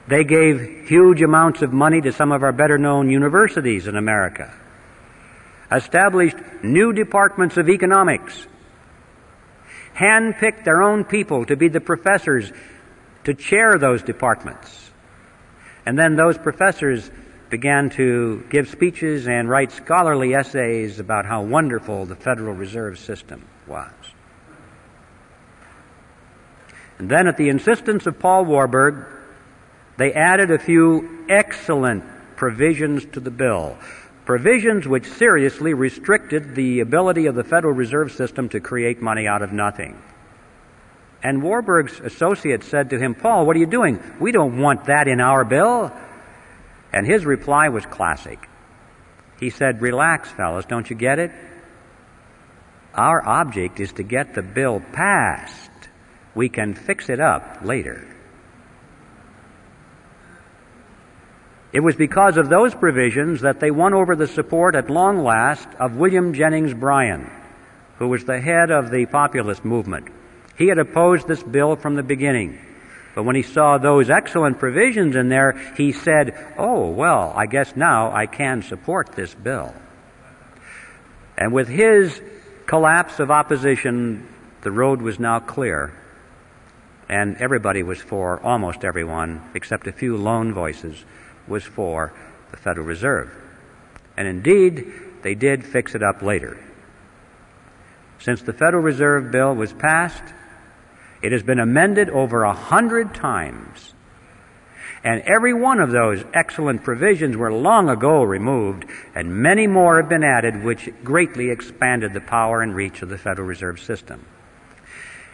[0.09, 4.51] They gave huge amounts of money to some of our better known universities in America,
[5.71, 8.47] established new departments of economics,
[9.95, 12.51] handpicked their own people to be the professors
[13.25, 14.91] to chair those departments.
[15.85, 17.11] And then those professors
[17.51, 23.47] began to give speeches and write scholarly essays about how wonderful the Federal Reserve System
[23.67, 23.93] was.
[26.99, 29.18] And then, at the insistence of Paul Warburg,
[29.99, 32.05] they added a few excellent
[32.37, 33.77] provisions to the bill.
[34.25, 39.43] Provisions which seriously restricted the ability of the Federal Reserve System to create money out
[39.43, 40.01] of nothing.
[41.21, 44.01] And Warburg's associate said to him, Paul, what are you doing?
[44.21, 45.93] We don't want that in our bill.
[46.93, 48.39] And his reply was classic.
[49.41, 51.33] He said, Relax, fellows, don't you get it?
[52.95, 55.71] Our object is to get the bill passed.
[56.37, 58.07] We can fix it up later.
[61.73, 65.69] It was because of those provisions that they won over the support at long last
[65.79, 67.31] of William Jennings Bryan,
[67.99, 70.09] who was the head of the populist movement.
[70.57, 72.59] He had opposed this bill from the beginning.
[73.15, 77.77] But when he saw those excellent provisions in there, he said, Oh, well, I guess
[77.77, 79.75] now I can support this bill.
[81.37, 82.21] And with his
[82.67, 84.27] collapse of opposition,
[84.63, 85.93] the road was now clear.
[87.09, 91.05] And everybody was for, almost everyone, except a few lone voices,
[91.49, 92.13] was for
[92.51, 93.31] the Federal Reserve.
[94.17, 94.93] And indeed,
[95.23, 96.59] they did fix it up later.
[98.21, 100.35] Since the Federal Reserve Bill was passed,
[101.23, 103.95] it has been amended over a hundred times.
[105.05, 108.85] And every one of those excellent provisions were long ago removed,
[109.15, 113.19] and many more have been added, which greatly expanded the power and reach of the
[113.19, 114.25] Federal Reserve System.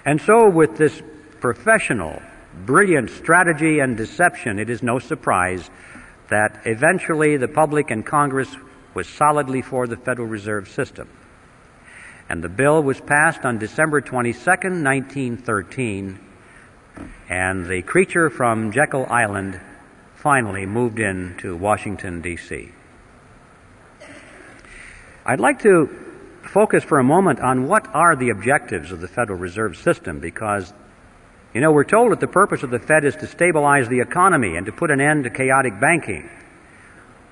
[0.04, 1.02] And so, with this
[1.40, 2.20] professional,
[2.66, 5.70] brilliant strategy and deception, it is no surprise
[6.28, 8.48] that eventually the public and Congress
[8.94, 11.08] was solidly for the Federal Reserve System.
[12.28, 16.18] And the bill was passed on December 22, 1913,
[17.28, 19.60] and the creature from Jekyll Island
[20.14, 22.72] finally moved in to Washington, D.C.
[25.26, 25.88] I'd like to
[26.42, 30.72] focus for a moment on what are the objectives of the Federal Reserve System because,
[31.54, 34.56] you know, we're told that the purpose of the Fed is to stabilize the economy
[34.56, 36.28] and to put an end to chaotic banking.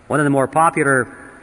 [0.07, 1.41] One of the more popular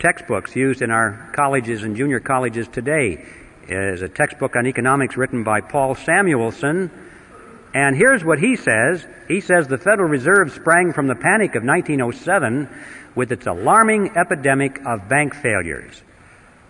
[0.00, 3.24] textbooks used in our colleges and junior colleges today
[3.68, 6.90] is a textbook on economics written by Paul Samuelson.
[7.72, 9.06] And here's what he says.
[9.28, 12.68] He says the Federal Reserve sprang from the panic of 1907
[13.14, 16.02] with its alarming epidemic of bank failures.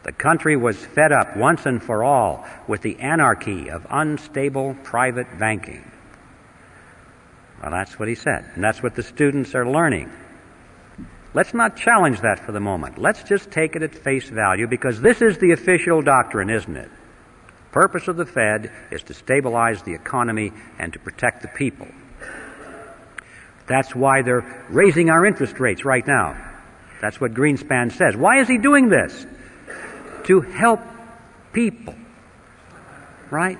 [0.08, 5.38] The country was fed up once and for all with the anarchy of unstable private
[5.38, 5.84] banking.
[7.60, 10.10] Well, that's what he said, and that's what the students are learning.
[11.34, 12.96] Let's not challenge that for the moment.
[12.96, 16.88] Let's just take it at face value because this is the official doctrine, isn't it?
[16.88, 21.88] The Purpose of the Fed is to stabilize the economy and to protect the people.
[23.66, 26.34] That's why they're raising our interest rates right now.
[27.02, 28.16] That's what Greenspan says.
[28.16, 29.26] Why is he doing this?
[30.28, 30.80] To help
[31.52, 31.94] people.
[33.30, 33.58] Right?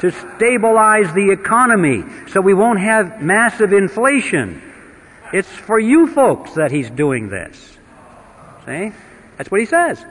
[0.00, 4.62] To stabilize the economy so we won't have massive inflation.
[5.32, 7.76] It's for you folks that he's doing this.
[8.64, 8.92] See?
[9.36, 10.04] That's what he says.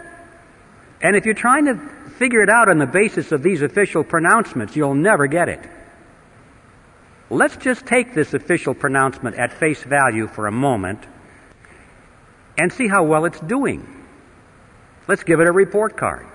[1.01, 1.75] And if you're trying to
[2.17, 5.59] figure it out on the basis of these official pronouncements, you'll never get it.
[7.29, 10.99] Let's just take this official pronouncement at face value for a moment
[12.57, 13.96] and see how well it's doing.
[15.07, 16.27] Let's give it a report card.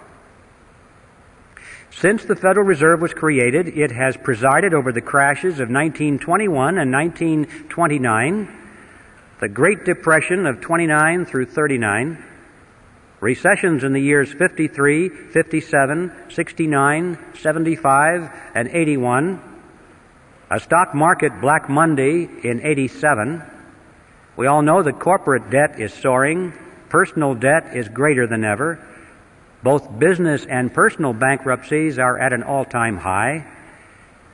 [1.90, 6.92] Since the Federal Reserve was created, it has presided over the crashes of 1921 and
[6.92, 8.58] 1929
[9.42, 12.24] the Great Depression of 29 through 39,
[13.18, 19.42] recessions in the years 53, 57, 69, 75, and 81,
[20.48, 23.42] a stock market Black Monday in 87.
[24.36, 26.52] We all know that corporate debt is soaring,
[26.92, 28.78] personal debt is greater than ever.
[29.62, 33.46] Both business and personal bankruptcies are at an all-time high.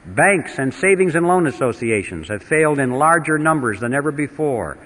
[0.05, 4.77] Banks and savings and loan associations have failed in larger numbers than ever before.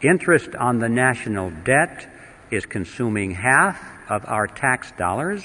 [0.00, 2.08] Interest on the national debt
[2.52, 5.42] is consuming half of our tax dollars.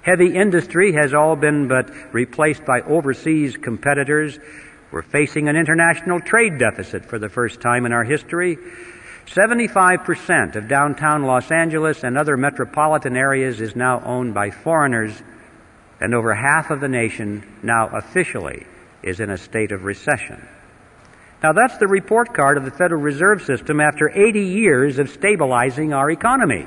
[0.00, 4.38] Heavy industry has all been but replaced by overseas competitors.
[4.90, 8.56] We're facing an international trade deficit for the first time in our history.
[9.26, 15.12] 75% of downtown Los Angeles and other metropolitan areas is now owned by foreigners,
[16.00, 18.66] and over half of the nation now officially
[19.02, 20.46] is in a state of recession.
[21.42, 25.92] Now, that's the report card of the Federal Reserve System after 80 years of stabilizing
[25.92, 26.66] our economy.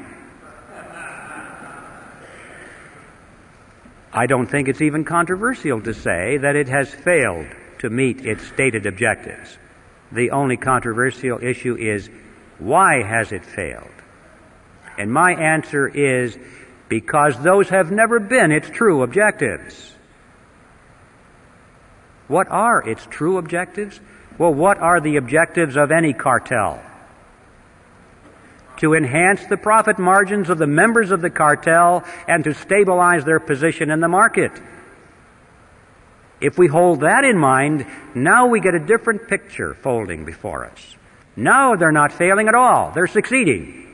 [4.13, 7.47] I don't think it's even controversial to say that it has failed
[7.79, 9.57] to meet its stated objectives.
[10.11, 12.09] The only controversial issue is
[12.59, 13.89] why has it failed?
[14.97, 16.37] And my answer is
[16.89, 19.93] because those have never been its true objectives.
[22.27, 23.99] What are its true objectives?
[24.37, 26.81] Well, what are the objectives of any cartel?
[28.77, 33.39] To enhance the profit margins of the members of the cartel and to stabilize their
[33.39, 34.51] position in the market.
[36.39, 40.96] If we hold that in mind, now we get a different picture folding before us.
[41.37, 42.91] Now they're not failing at all.
[42.91, 43.87] They're succeeding.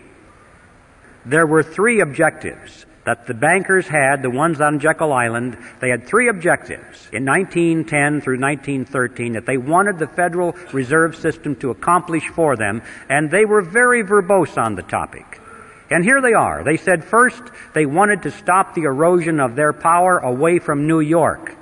[1.25, 6.07] There were three objectives that the bankers had, the ones on Jekyll Island, they had
[6.07, 12.27] three objectives in 1910 through 1913 that they wanted the Federal Reserve System to accomplish
[12.29, 15.41] for them, and they were very verbose on the topic.
[15.89, 16.63] And here they are.
[16.63, 21.01] They said first they wanted to stop the erosion of their power away from New
[21.01, 21.55] York.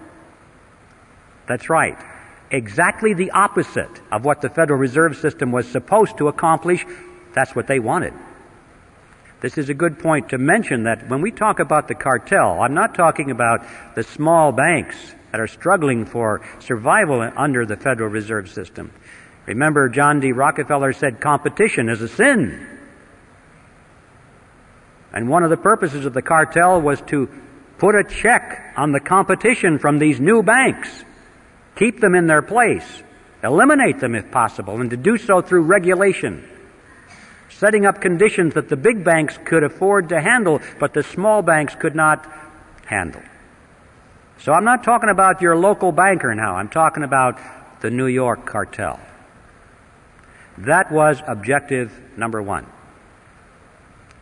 [1.47, 1.97] That's right.
[2.51, 6.85] Exactly the opposite of what the Federal Reserve System was supposed to accomplish.
[7.33, 8.13] That's what they wanted.
[9.39, 12.75] This is a good point to mention that when we talk about the cartel, I'm
[12.75, 14.95] not talking about the small banks
[15.31, 18.91] that are struggling for survival under the Federal Reserve System.
[19.45, 20.31] Remember, John D.
[20.31, 22.67] Rockefeller said competition is a sin.
[25.13, 27.29] And one of the purposes of the cartel was to
[27.77, 30.89] put a check on the competition from these new banks,
[31.75, 33.03] keep them in their place,
[33.43, 36.47] eliminate them if possible, and to do so through regulation
[37.61, 41.75] setting up conditions that the big banks could afford to handle, but the small banks
[41.75, 42.25] could not
[42.87, 43.21] handle.
[44.39, 46.55] So I'm not talking about your local banker now.
[46.55, 47.37] I'm talking about
[47.81, 48.99] the New York cartel.
[50.57, 52.65] That was objective number one.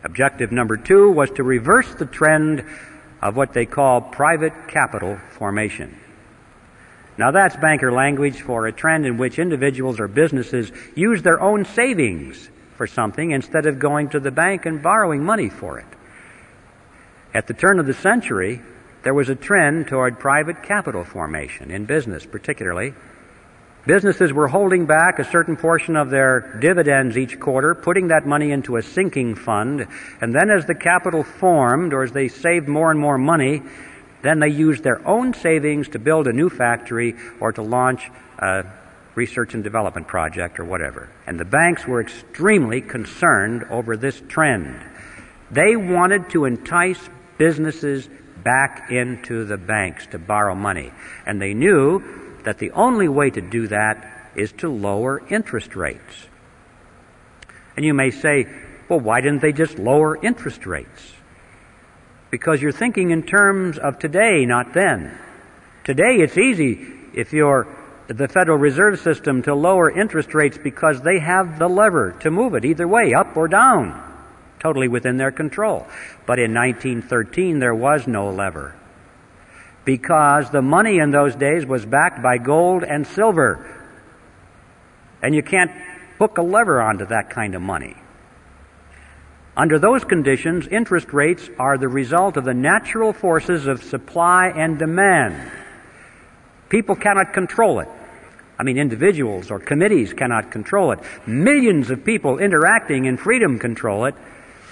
[0.04, 2.62] Objective number two was to reverse the trend
[3.22, 5.96] of what they call private capital formation.
[7.20, 11.66] Now that's banker language for a trend in which individuals or businesses use their own
[11.66, 12.48] savings
[12.78, 15.86] for something instead of going to the bank and borrowing money for it.
[17.34, 18.62] At the turn of the century,
[19.02, 22.94] there was a trend toward private capital formation in business particularly.
[23.86, 28.50] Businesses were holding back a certain portion of their dividends each quarter, putting that money
[28.50, 29.86] into a sinking fund,
[30.22, 33.60] and then as the capital formed or as they saved more and more money,
[34.22, 38.64] then they used their own savings to build a new factory or to launch a
[39.14, 41.08] research and development project or whatever.
[41.26, 44.80] And the banks were extremely concerned over this trend.
[45.50, 47.00] They wanted to entice
[47.38, 48.08] businesses
[48.44, 50.92] back into the banks to borrow money.
[51.26, 52.02] And they knew
[52.44, 56.26] that the only way to do that is to lower interest rates.
[57.76, 58.46] And you may say,
[58.88, 61.12] well, why didn't they just lower interest rates?
[62.30, 65.18] Because you're thinking in terms of today, not then.
[65.84, 67.66] Today it's easy if you're
[68.08, 72.54] the Federal Reserve System to lower interest rates because they have the lever to move
[72.54, 74.00] it either way, up or down,
[74.58, 75.86] totally within their control.
[76.26, 78.74] But in 1913 there was no lever
[79.84, 83.76] because the money in those days was backed by gold and silver.
[85.22, 85.70] And you can't
[86.18, 87.96] hook a lever onto that kind of money.
[89.60, 94.78] Under those conditions, interest rates are the result of the natural forces of supply and
[94.78, 95.52] demand.
[96.70, 97.88] People cannot control it.
[98.58, 101.00] I mean, individuals or committees cannot control it.
[101.26, 104.14] Millions of people interacting in freedom control it.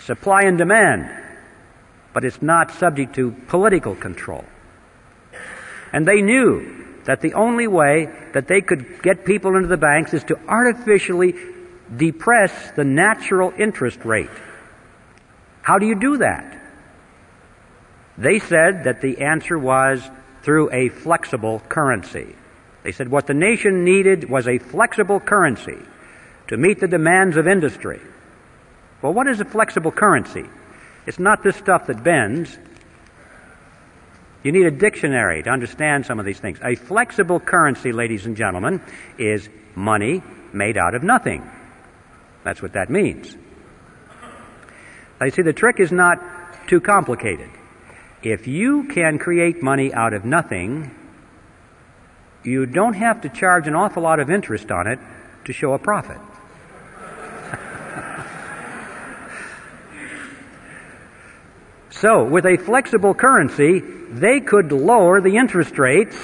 [0.05, 1.11] Supply and demand.
[2.14, 4.47] But it's not subject to political control.
[5.93, 10.14] And they knew that the only way that they could get people into the banks
[10.14, 11.34] is to artificially
[11.95, 14.30] depress the natural interest rate.
[15.63, 16.59] How do you do that?
[18.17, 20.03] They said that the answer was
[20.43, 22.35] through a flexible currency.
[22.83, 25.79] They said what the nation needed was a flexible currency
[26.49, 28.01] to meet the demands of industry.
[29.03, 30.45] Well, what is a flexible currency?
[31.07, 32.57] It's not this stuff that bends.
[34.43, 36.59] You need a dictionary to understand some of these things.
[36.63, 38.81] A flexible currency, ladies and gentlemen,
[39.19, 41.49] is money made out of nothing.
[42.45, 43.37] That's what that means.
[45.21, 47.51] I see the trick is not too complicated.
[48.23, 50.95] If you can create money out of nothing,
[52.45, 54.99] you don't have to charge an awful lot of interest on it
[55.45, 56.19] to show a profit.
[61.91, 66.16] so, with a flexible currency, they could lower the interest rates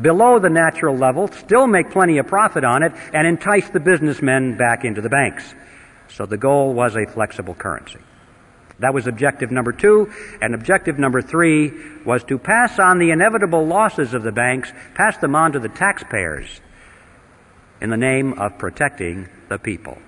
[0.00, 4.56] below the natural level, still make plenty of profit on it, and entice the businessmen
[4.56, 5.54] back into the banks.
[6.08, 7.98] So the goal was a flexible currency.
[8.80, 10.12] That was objective number two.
[10.40, 11.72] And objective number three
[12.04, 15.68] was to pass on the inevitable losses of the banks, pass them on to the
[15.68, 16.60] taxpayers
[17.80, 19.98] in the name of protecting the people.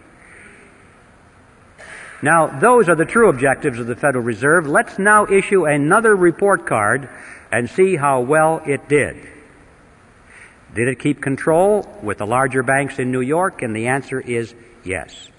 [2.22, 4.66] Now, those are the true objectives of the Federal Reserve.
[4.66, 7.08] Let's now issue another report card
[7.50, 9.26] and see how well it did.
[10.74, 13.62] Did it keep control with the larger banks in New York?
[13.62, 14.54] And the answer is
[14.84, 15.29] yes.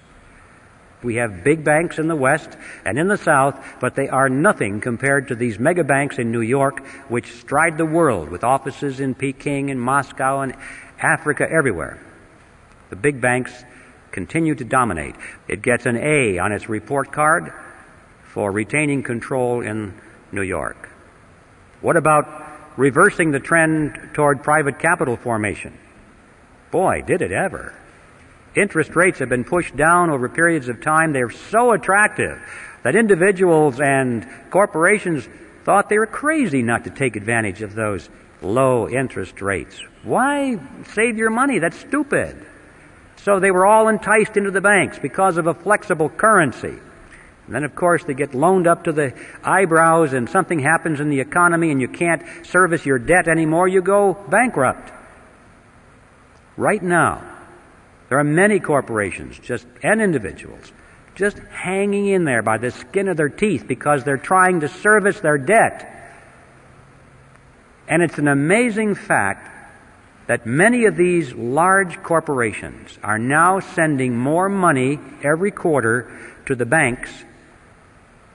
[1.03, 2.49] We have big banks in the West
[2.85, 6.41] and in the South, but they are nothing compared to these mega banks in New
[6.41, 10.55] York, which stride the world with offices in Peking and Moscow and
[11.01, 11.99] Africa everywhere.
[12.89, 13.51] The big banks
[14.11, 15.15] continue to dominate.
[15.47, 17.51] It gets an A on its report card
[18.23, 19.93] for retaining control in
[20.31, 20.89] New York.
[21.81, 22.25] What about
[22.77, 25.77] reversing the trend toward private capital formation?
[26.69, 27.73] Boy, did it ever.
[28.55, 31.13] Interest rates have been pushed down over periods of time.
[31.13, 32.37] They're so attractive
[32.83, 35.27] that individuals and corporations
[35.63, 38.09] thought they were crazy not to take advantage of those
[38.41, 39.79] low interest rates.
[40.03, 40.59] Why
[40.93, 41.59] save your money?
[41.59, 42.45] That's stupid.
[43.17, 46.79] So they were all enticed into the banks because of a flexible currency.
[47.45, 51.09] And then, of course, they get loaned up to the eyebrows and something happens in
[51.09, 54.91] the economy and you can't service your debt anymore, you go bankrupt.
[56.57, 57.30] Right now,
[58.11, 60.73] there are many corporations just and individuals
[61.15, 65.21] just hanging in there by the skin of their teeth because they're trying to service
[65.21, 66.13] their debt.
[67.87, 69.49] And it's an amazing fact
[70.27, 76.11] that many of these large corporations are now sending more money every quarter
[76.47, 77.11] to the banks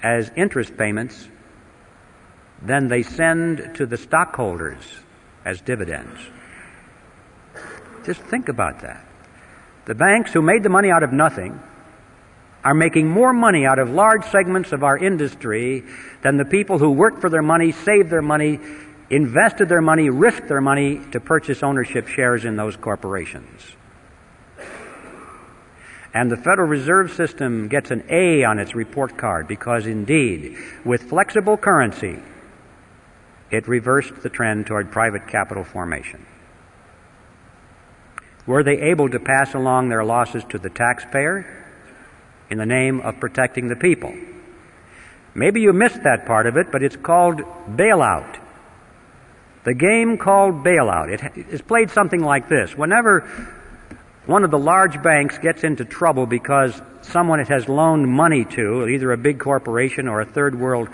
[0.03, 1.29] as interest payments
[2.63, 4.85] than they send to the stockholders
[5.45, 6.19] as dividends.
[8.07, 9.07] Just think about that.
[9.87, 11.61] The banks who made the money out of nothing
[12.65, 15.85] are making more money out of large segments of our industry
[16.23, 18.59] than the people who worked for their money, saved their money,
[19.11, 23.63] invested their money, risked their money to purchase ownership shares in those corporations.
[26.13, 31.05] And the Federal Reserve System gets an A on its report card because indeed, with
[31.05, 32.19] flexible currency,
[33.53, 36.27] it reversed the trend toward private capital formation.
[38.47, 41.65] Were they able to pass along their losses to the taxpayer
[42.49, 44.15] in the name of protecting the people?
[45.35, 47.39] Maybe you missed that part of it, but it's called
[47.69, 48.41] bailout.
[49.65, 51.09] The game called bailout.
[51.13, 52.77] It is played something like this.
[52.77, 53.21] Whenever
[54.27, 58.87] one of the large banks gets into trouble because someone it has loaned money to,
[58.87, 60.89] either a big corporation or a third world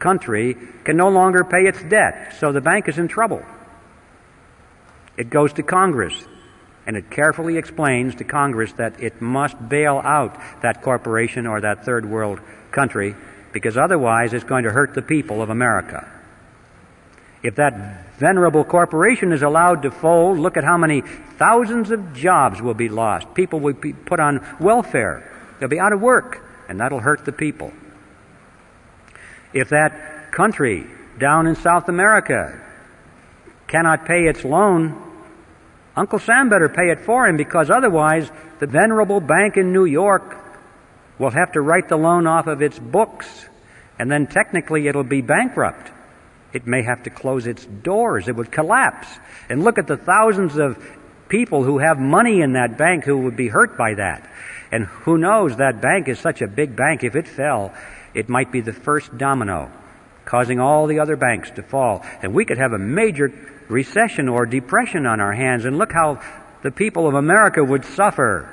[0.00, 2.34] country, can no longer pay its debt.
[2.40, 3.44] So the bank is in trouble.
[5.16, 6.14] It goes to Congress
[6.86, 11.84] and it carefully explains to Congress that it must bail out that corporation or that
[11.84, 13.14] third world country
[13.52, 16.06] because otherwise it's going to hurt the people of America.
[17.42, 21.02] If that venerable corporation is allowed to fold, look at how many
[21.38, 23.34] thousands of jobs will be lost.
[23.34, 25.32] People will be put on welfare.
[25.58, 27.72] They'll be out of work, and that'll hurt the people.
[29.52, 30.86] If that country
[31.18, 32.60] down in South America
[33.68, 35.05] cannot pay its loan,
[35.96, 40.36] Uncle Sam better pay it for him because otherwise the venerable bank in New York
[41.18, 43.46] will have to write the loan off of its books
[43.98, 45.90] and then technically it'll be bankrupt.
[46.52, 48.28] It may have to close its doors.
[48.28, 49.08] It would collapse.
[49.48, 50.82] And look at the thousands of
[51.28, 54.28] people who have money in that bank who would be hurt by that.
[54.70, 57.74] And who knows, that bank is such a big bank, if it fell,
[58.14, 59.70] it might be the first domino,
[60.26, 62.04] causing all the other banks to fall.
[62.20, 63.32] And we could have a major
[63.68, 66.20] recession or depression on our hands, and look how
[66.62, 68.52] the people of America would suffer.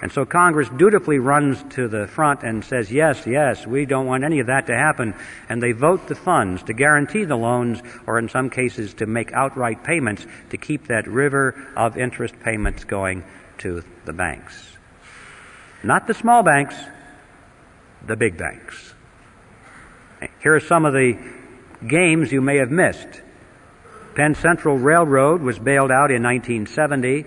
[0.00, 4.22] And so Congress dutifully runs to the front and says, yes, yes, we don't want
[4.22, 5.12] any of that to happen.
[5.48, 9.32] And they vote the funds to guarantee the loans, or in some cases to make
[9.32, 13.24] outright payments to keep that river of interest payments going
[13.58, 14.76] to the banks.
[15.82, 16.76] Not the small banks,
[18.06, 18.87] the big banks.
[20.48, 21.18] Here are some of the
[21.86, 23.20] games you may have missed.
[24.14, 27.26] Penn Central Railroad was bailed out in 1970.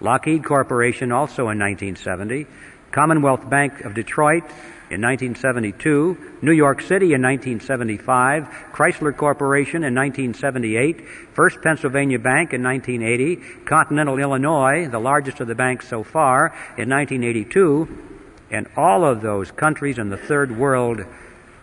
[0.00, 2.46] Lockheed Corporation also in 1970.
[2.92, 4.44] Commonwealth Bank of Detroit
[4.88, 11.00] in 1972, New York City in 1975, Chrysler Corporation in 1978,
[11.34, 16.88] First Pennsylvania Bank in 1980, Continental Illinois, the largest of the banks so far, in
[16.88, 17.88] 1982,
[18.52, 21.04] and all of those countries in the third world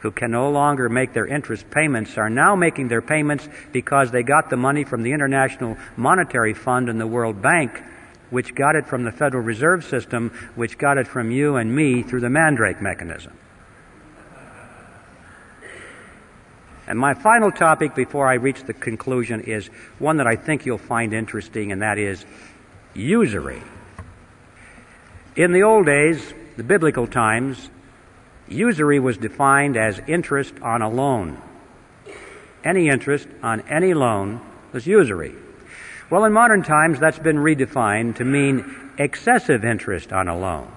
[0.02, 4.24] who can no longer make their interest payments are now making their payments because they
[4.24, 7.82] got the money from the International Monetary Fund and the World Bank,
[8.30, 12.04] which got it from the Federal Reserve System, which got it from you and me
[12.04, 13.34] through the Mandrake mechanism.
[16.88, 19.68] And my final topic before I reach the conclusion is
[20.00, 22.26] one that I think you'll find interesting, and that is
[22.94, 23.62] usury.
[25.36, 27.70] In the old days, the biblical times,
[28.50, 31.42] Usury was defined as interest on a loan.
[32.64, 34.42] Any interest on any loan
[34.72, 35.36] was usury.
[36.10, 40.72] Well, in modern times, that's been redefined to mean excessive interest on a loan.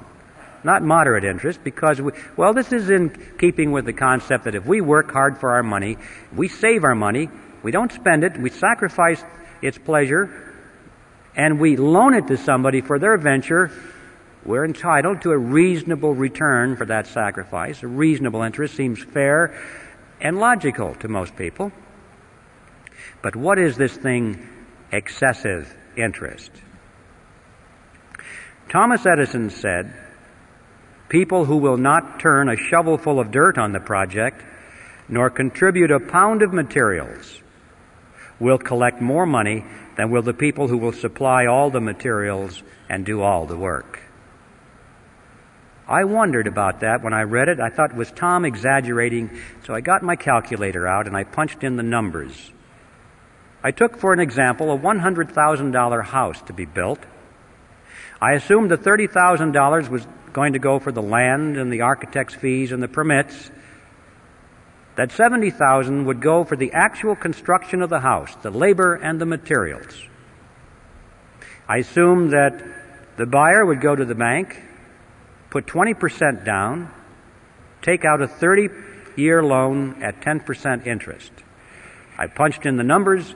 [0.64, 4.66] Not moderate interest, because, we, well, this is in keeping with the concept that if
[4.66, 5.96] we work hard for our money,
[6.34, 7.30] we save our money,
[7.62, 9.22] we don't spend it, we sacrifice
[9.62, 10.52] its pleasure,
[11.36, 13.70] and we loan it to somebody for their venture,
[14.45, 17.82] we're entitled to a reasonable return for that sacrifice.
[17.82, 19.55] A reasonable interest seems fair
[20.20, 21.72] and logical to most people.
[23.22, 24.49] But what is this thing,
[24.93, 26.51] excessive interest?
[28.70, 29.93] Thomas Edison said,
[31.09, 34.43] People who will not turn a shovelful of dirt on the project,
[35.09, 37.41] nor contribute a pound of materials,
[38.38, 39.64] will collect more money
[39.97, 43.99] than will the people who will supply all the materials and do all the work.
[45.91, 47.59] I wondered about that when I read it.
[47.59, 49.41] I thought, was Tom exaggerating?
[49.66, 52.53] So I got my calculator out and I punched in the numbers.
[53.64, 57.01] I took, for an example, a $100,000 house to be built.
[58.22, 62.70] I assumed that $30,000 was going to go for the land and the architect's fees
[62.70, 63.51] and the permits.
[64.95, 69.26] That 70,000 would go for the actual construction of the house, the labor and the
[69.26, 70.01] materials.
[71.68, 72.62] I assumed that
[73.16, 74.62] the buyer would go to the bank
[75.51, 76.92] put 20% down,
[77.82, 78.68] take out a 30
[79.16, 81.32] year loan at 10% interest.
[82.16, 83.34] I punched in the numbers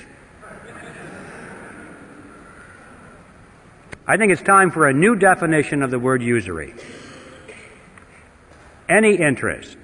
[4.08, 6.74] I think it's time for a new definition of the word usury.
[8.90, 9.78] Any interest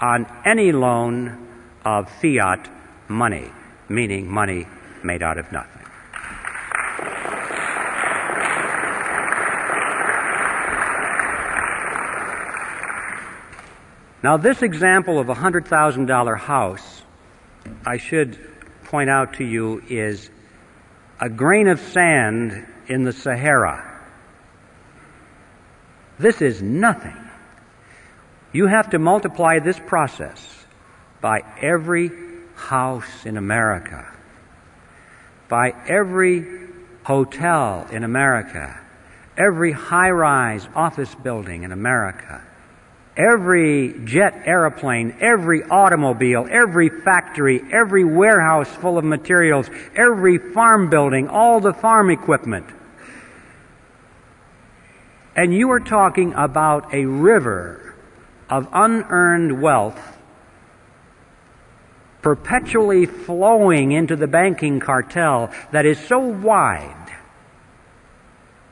[0.00, 1.48] on any loan
[1.84, 2.68] of fiat
[3.08, 3.50] money,
[3.88, 4.66] meaning money
[5.02, 5.75] made out of nothing.
[14.22, 17.02] Now, this example of a $100,000 house,
[17.84, 18.38] I should
[18.84, 20.30] point out to you, is
[21.20, 24.00] a grain of sand in the Sahara.
[26.18, 27.16] This is nothing.
[28.52, 30.64] You have to multiply this process
[31.20, 32.10] by every
[32.54, 34.10] house in America,
[35.48, 36.46] by every
[37.04, 38.80] hotel in America,
[39.36, 42.42] every high rise office building in America,
[43.16, 51.28] every jet airplane, every automobile, every factory, every warehouse full of materials, every farm building,
[51.28, 52.66] all the farm equipment.
[55.34, 57.94] And you are talking about a river
[58.48, 60.00] of unearned wealth
[62.22, 67.14] perpetually flowing into the banking cartel that is so wide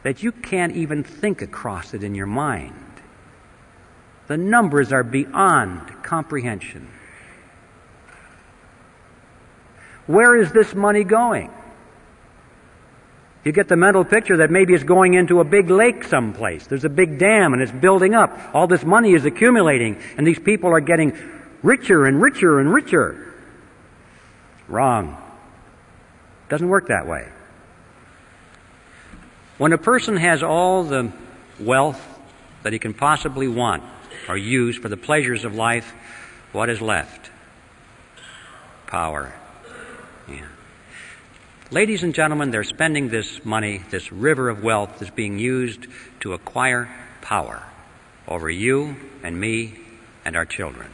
[0.02, 2.83] that you can't even think across it in your mind.
[4.26, 6.88] The numbers are beyond comprehension.
[10.06, 11.50] Where is this money going?
[13.44, 16.66] You get the mental picture that maybe it's going into a big lake someplace.
[16.66, 18.54] There's a big dam and it's building up.
[18.54, 21.12] All this money is accumulating and these people are getting
[21.62, 23.34] richer and richer and richer.
[24.66, 25.18] Wrong.
[26.48, 27.28] Doesn't work that way.
[29.58, 31.12] When a person has all the
[31.60, 32.02] wealth
[32.62, 33.82] that he can possibly want,
[34.28, 35.92] are used for the pleasures of life,
[36.52, 37.30] what is left?
[38.86, 39.32] Power.
[40.28, 40.46] Yeah.
[41.70, 45.86] Ladies and gentlemen, they're spending this money, this river of wealth is being used
[46.20, 47.62] to acquire power
[48.28, 49.74] over you and me
[50.24, 50.90] and our children.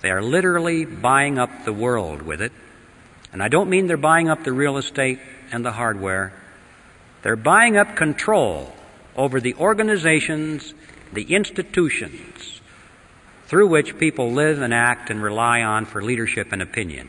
[0.00, 2.52] They are literally buying up the world with it.
[3.32, 5.18] And I don't mean they're buying up the real estate
[5.50, 6.32] and the hardware.
[7.22, 8.72] They're buying up control
[9.16, 10.74] over the organizations
[11.14, 12.60] the institutions
[13.46, 17.08] through which people live and act and rely on for leadership and opinion.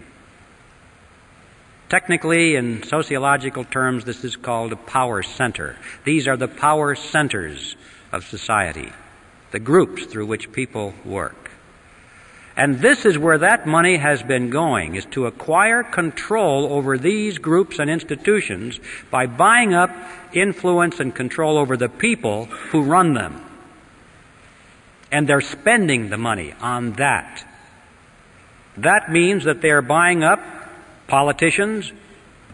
[1.90, 5.78] Technically, in sociological terms, this is called a power center.
[6.04, 7.76] These are the power centers
[8.12, 8.92] of society,
[9.52, 11.52] the groups through which people work.
[12.58, 17.38] And this is where that money has been going, is to acquire control over these
[17.38, 18.80] groups and institutions
[19.12, 19.92] by buying up
[20.34, 23.45] influence and control over the people who run them
[25.12, 27.46] and they're spending the money on that.
[28.78, 30.40] That means that they're buying up
[31.08, 31.92] politicians,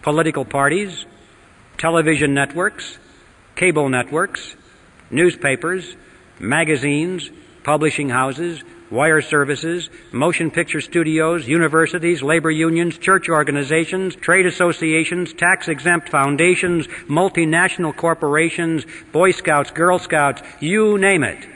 [0.02, 1.06] political parties,
[1.78, 2.98] television networks,
[3.56, 4.56] cable networks,
[5.10, 5.96] newspapers,
[6.40, 7.30] magazines,
[7.64, 15.68] publishing houses, wire services, motion picture studios, universities, labor unions, church organizations, trade associations, tax
[15.68, 21.48] exempt foundations, multinational corporations, Boy Scouts, Girl Scouts, you name it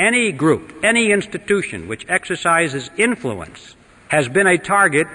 [0.00, 3.76] any group, any institution which exercises influence
[4.08, 5.06] has been a target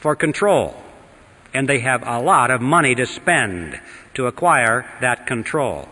[0.00, 0.76] for control.
[1.54, 3.80] And they have a lot of money to spend
[4.14, 5.88] to acquire that control.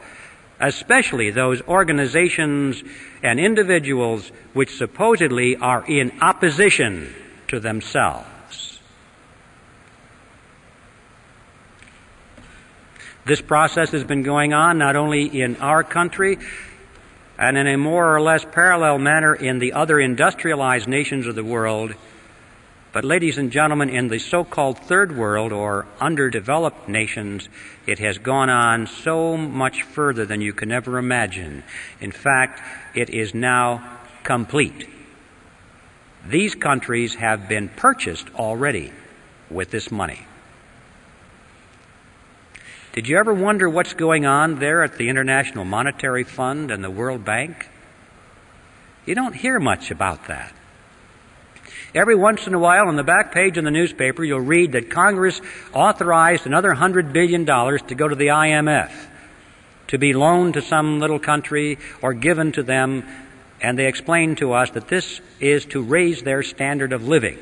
[0.60, 2.82] Especially those organizations
[3.22, 7.12] and individuals which supposedly are in opposition
[7.48, 8.28] to themselves.
[13.24, 16.38] This process has been going on not only in our country,
[17.42, 21.42] and in a more or less parallel manner in the other industrialized nations of the
[21.42, 21.92] world.
[22.92, 27.48] But, ladies and gentlemen, in the so called third world or underdeveloped nations,
[27.84, 31.64] it has gone on so much further than you can ever imagine.
[32.00, 32.62] In fact,
[32.94, 34.88] it is now complete.
[36.24, 38.92] These countries have been purchased already
[39.50, 40.20] with this money.
[42.92, 46.90] Did you ever wonder what's going on there at the International Monetary Fund and the
[46.90, 47.70] World Bank?
[49.06, 50.52] You don't hear much about that.
[51.94, 54.90] Every once in a while, on the back page of the newspaper, you'll read that
[54.90, 55.40] Congress
[55.72, 58.92] authorized another $100 billion to go to the IMF,
[59.88, 63.04] to be loaned to some little country or given to them,
[63.62, 67.38] and they explain to us that this is to raise their standard of living.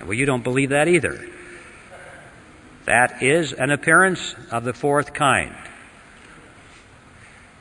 [0.00, 1.28] Well, you don't believe that either.
[2.86, 5.54] That is an appearance of the fourth kind.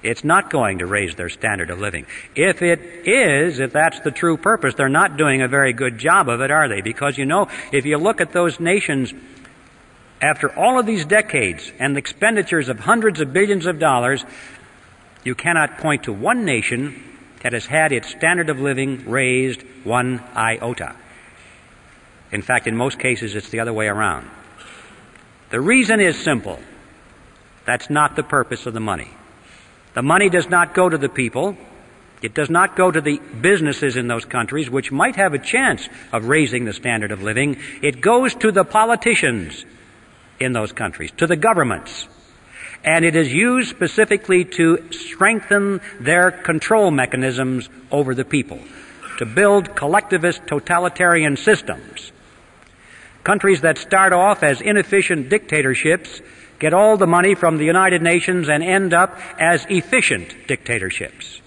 [0.02, 2.06] It's not going to raise their standard of living.
[2.36, 6.28] If it is, if that's the true purpose, they're not doing a very good job
[6.28, 6.82] of it, are they?
[6.82, 9.14] Because you know, if you look at those nations
[10.22, 14.26] after all of these decades and the expenditures of hundreds of billions of dollars,
[15.24, 17.02] you cannot point to one nation
[17.42, 20.96] that has had its standard of living raised one iota.
[22.32, 24.30] In fact, in most cases, it's the other way around.
[25.54, 26.58] The reason is simple.
[27.68, 29.12] That's not the purpose of the money.
[29.94, 31.56] The money does not go to the people.
[32.24, 35.88] It does not go to the businesses in those countries, which might have a chance
[36.12, 37.58] of raising the standard of living.
[37.84, 39.64] It goes to the politicians
[40.40, 42.08] in those countries, to the governments.
[42.84, 48.60] And it is used specifically to strengthen their control mechanisms over the people,
[49.20, 52.12] to build collectivist totalitarian systems.
[53.24, 56.22] Countries that start off as inefficient dictatorships
[56.60, 61.42] get all the money from the United Nations and end up as efficient dictatorships.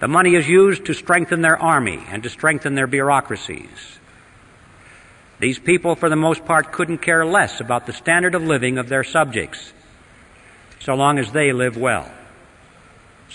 [0.00, 3.98] The money is used to strengthen their army and to strengthen their bureaucracies.
[5.38, 8.88] These people, for the most part, couldn't care less about the standard of living of
[8.88, 9.72] their subjects,
[10.80, 12.10] so long as they live well.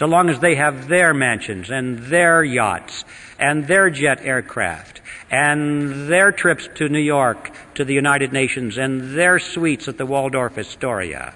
[0.01, 3.05] So long as they have their mansions and their yachts
[3.37, 4.99] and their jet aircraft
[5.29, 10.07] and their trips to New York, to the United Nations, and their suites at the
[10.07, 11.35] Waldorf Astoria.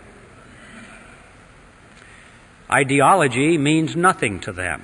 [2.68, 4.82] Ideology means nothing to them.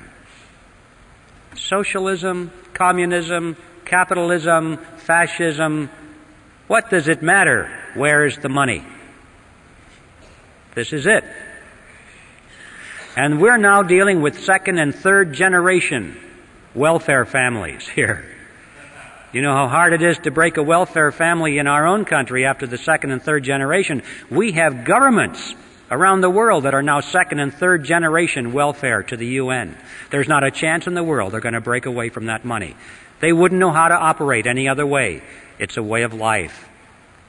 [1.55, 5.89] Socialism, communism, capitalism, fascism,
[6.67, 7.67] what does it matter?
[7.95, 8.85] Where's the money?
[10.75, 11.23] This is it.
[13.15, 16.17] And we're now dealing with second and third generation
[16.73, 18.25] welfare families here.
[19.33, 22.45] You know how hard it is to break a welfare family in our own country
[22.45, 24.03] after the second and third generation.
[24.29, 25.55] We have governments
[25.89, 29.77] around the world that are now second and third generation welfare to the UN.
[30.09, 32.75] There's not a chance in the world they're going to break away from that money.
[33.19, 35.21] They wouldn't know how to operate any other way.
[35.59, 36.67] It's a way of life.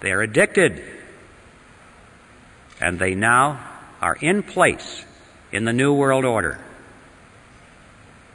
[0.01, 0.83] They're addicted.
[2.81, 3.65] And they now
[4.01, 5.05] are in place
[5.53, 6.59] in the New World Order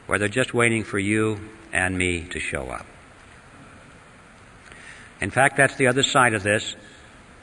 [0.08, 1.38] where they're just waiting for you
[1.70, 2.86] and me to show up.
[5.20, 6.74] In fact, that's the other side of this.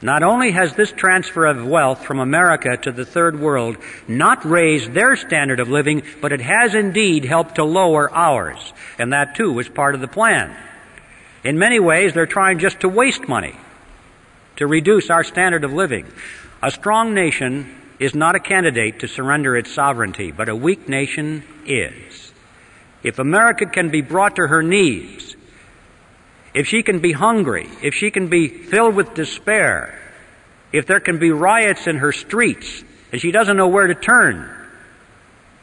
[0.02, 3.76] Not only has this transfer of wealth from America to the third world
[4.08, 8.72] not raised their standard of living, but it has indeed helped to lower ours.
[8.98, 10.54] And that too was part of the plan.
[11.44, 13.54] In many ways, they're trying just to waste money,
[14.56, 16.06] to reduce our standard of living.
[16.64, 21.42] A strong nation is not a candidate to surrender its sovereignty, but a weak nation
[21.66, 22.32] is.
[23.02, 25.36] If America can be brought to her knees,
[26.54, 29.98] if she can be hungry, if she can be filled with despair,
[30.72, 34.50] if there can be riots in her streets and she doesn't know where to turn,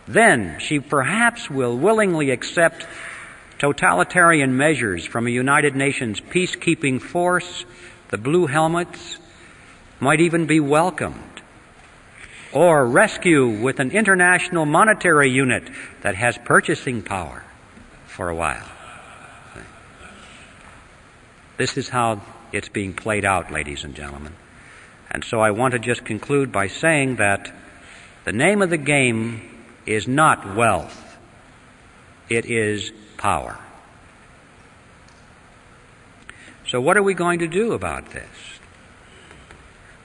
[0.08, 2.86] then she perhaps will willingly accept
[3.60, 7.66] totalitarian measures from a United Nations peacekeeping force,
[8.10, 9.18] the Blue Helmets,
[10.00, 11.33] might even be welcomed.
[12.54, 15.64] Or rescue with an international monetary unit
[16.02, 17.44] that has purchasing power
[18.06, 18.68] for a while.
[21.58, 22.22] This is how
[22.52, 24.34] it's being played out, ladies and gentlemen.
[25.10, 27.54] And so I want to just conclude by saying that
[28.26, 29.42] the name of the game
[29.86, 31.18] is not wealth,
[32.30, 33.60] it is power.
[36.68, 38.30] So, what are we going to do about this?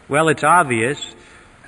[0.09, 1.15] Well, it's obvious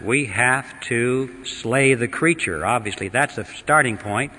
[0.02, 2.64] we have to slay the creature.
[2.64, 4.32] Obviously, that's the starting point.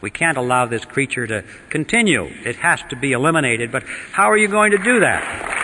[0.00, 2.24] We can't allow this creature to continue.
[2.24, 3.72] It has to be eliminated.
[3.72, 3.82] But
[4.12, 5.56] how are you going to do that?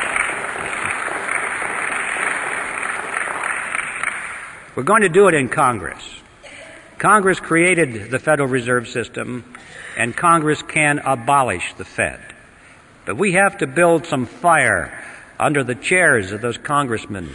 [4.74, 6.02] We're going to do it in Congress.
[6.98, 9.44] Congress created the Federal Reserve System,
[9.96, 12.20] and Congress can abolish the Fed.
[13.06, 15.04] But we have to build some fire
[15.38, 17.30] under the chairs of those congressmen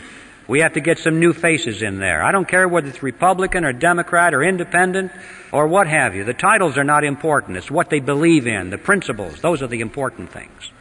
[0.50, 2.24] We have to get some new faces in there.
[2.24, 5.12] I don't care whether it's Republican or Democrat or Independent
[5.52, 6.24] or what have you.
[6.24, 7.56] The titles are not important.
[7.56, 9.42] It's what they believe in, the principles.
[9.42, 10.72] Those are the important things.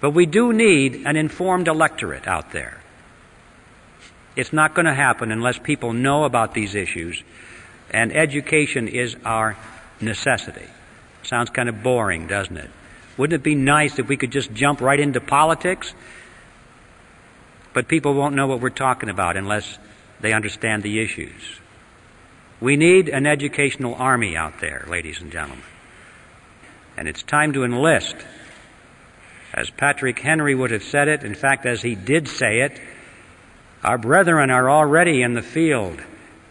[0.00, 2.82] But we do need an informed electorate out there.
[4.34, 7.22] It's not going to happen unless people know about these issues,
[7.92, 9.56] and education is our
[10.00, 10.66] necessity.
[11.22, 12.70] Sounds kind of boring, doesn't it?
[13.16, 15.94] Wouldn't it be nice if we could just jump right into politics?
[17.72, 19.78] But people won't know what we're talking about unless
[20.20, 21.60] they understand the issues.
[22.60, 25.64] We need an educational army out there, ladies and gentlemen.
[26.96, 28.16] And it's time to enlist.
[29.54, 32.78] As Patrick Henry would have said it, in fact, as he did say it,
[33.82, 36.00] our brethren are already in the field.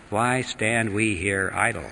[0.10, 1.92] Why stand we here idle?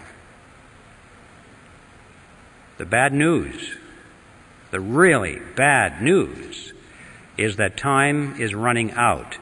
[2.78, 3.78] The bad news,
[4.72, 6.74] the really bad news,
[7.38, 9.38] is that time is running out.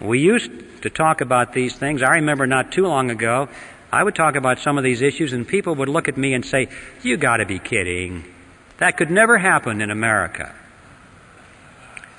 [0.00, 0.50] We used
[0.82, 2.02] to talk about these things.
[2.02, 3.48] I remember not too long ago,
[3.90, 6.44] I would talk about some of these issues, and people would look at me and
[6.44, 6.68] say,
[7.02, 8.24] You gotta be kidding.
[8.78, 10.54] That could never happen in America.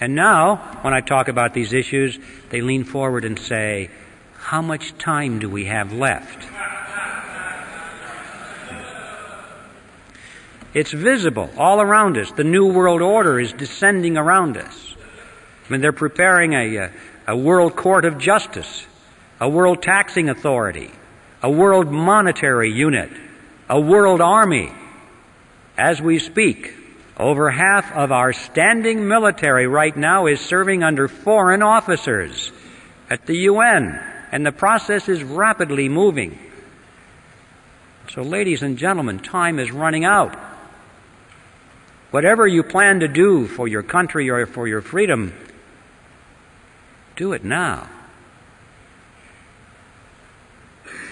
[0.01, 2.17] And now, when I talk about these issues,
[2.49, 3.91] they lean forward and say,
[4.37, 6.47] How much time do we have left?
[10.73, 12.31] It's visible all around us.
[12.31, 14.95] The New World Order is descending around us.
[15.67, 16.89] I mean, they're preparing a, uh,
[17.27, 18.85] a World Court of Justice,
[19.39, 20.91] a World Taxing Authority,
[21.41, 23.09] a World Monetary Unit,
[23.67, 24.71] a World Army.
[25.77, 26.73] As we speak,
[27.17, 32.51] over half of our standing military right now is serving under foreign officers
[33.09, 33.99] at the UN,
[34.31, 36.37] and the process is rapidly moving.
[38.11, 40.48] So, ladies and gentlemen, time is running out.
[42.11, 45.33] Whatever you plan to do for your country or for your freedom,
[47.15, 47.87] do it now.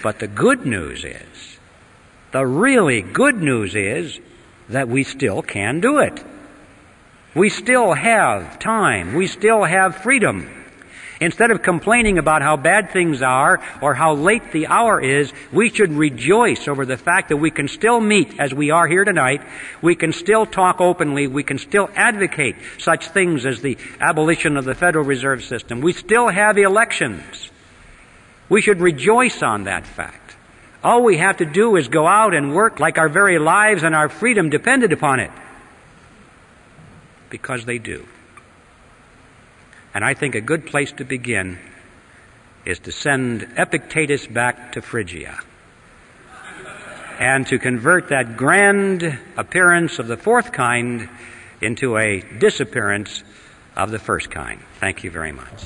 [0.02, 1.58] But the good news is,
[2.32, 4.18] the really good news is
[4.68, 6.24] that we still can do it.
[7.34, 9.14] We still have time.
[9.14, 10.50] We still have freedom.
[11.20, 15.68] Instead of complaining about how bad things are or how late the hour is, we
[15.68, 19.42] should rejoice over the fact that we can still meet as we are here tonight.
[19.82, 21.26] We can still talk openly.
[21.26, 25.80] We can still advocate such things as the abolition of the Federal Reserve System.
[25.80, 27.50] We still have elections.
[28.48, 30.36] We should rejoice on that fact.
[30.84, 33.94] All we have to do is go out and work like our very lives and
[33.94, 35.32] our freedom depended upon it.
[37.28, 38.06] Because they do.
[39.98, 41.58] And I think a good place to begin
[42.64, 45.36] is to send Epictetus back to Phrygia
[47.18, 51.08] and to convert that grand appearance of the fourth kind
[51.60, 53.24] into a disappearance
[53.74, 54.60] of the first kind.
[54.78, 55.64] Thank you very much.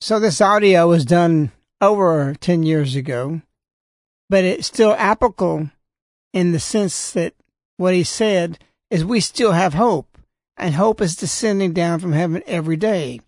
[0.00, 1.50] So this audio was done
[1.80, 3.42] over 10 years ago,
[4.30, 5.70] but it's still applicable
[6.32, 7.34] in the sense that
[7.78, 8.60] what he said
[8.92, 10.15] is we still have hope
[10.56, 13.20] and hope is descending down from heaven every day.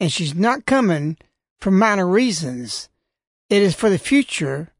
[0.00, 1.16] And she's not coming
[1.60, 2.88] for minor reasons.
[3.48, 4.72] It is for the future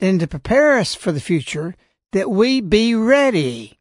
[0.00, 1.74] and to prepare us for the future
[2.12, 3.78] that we be ready.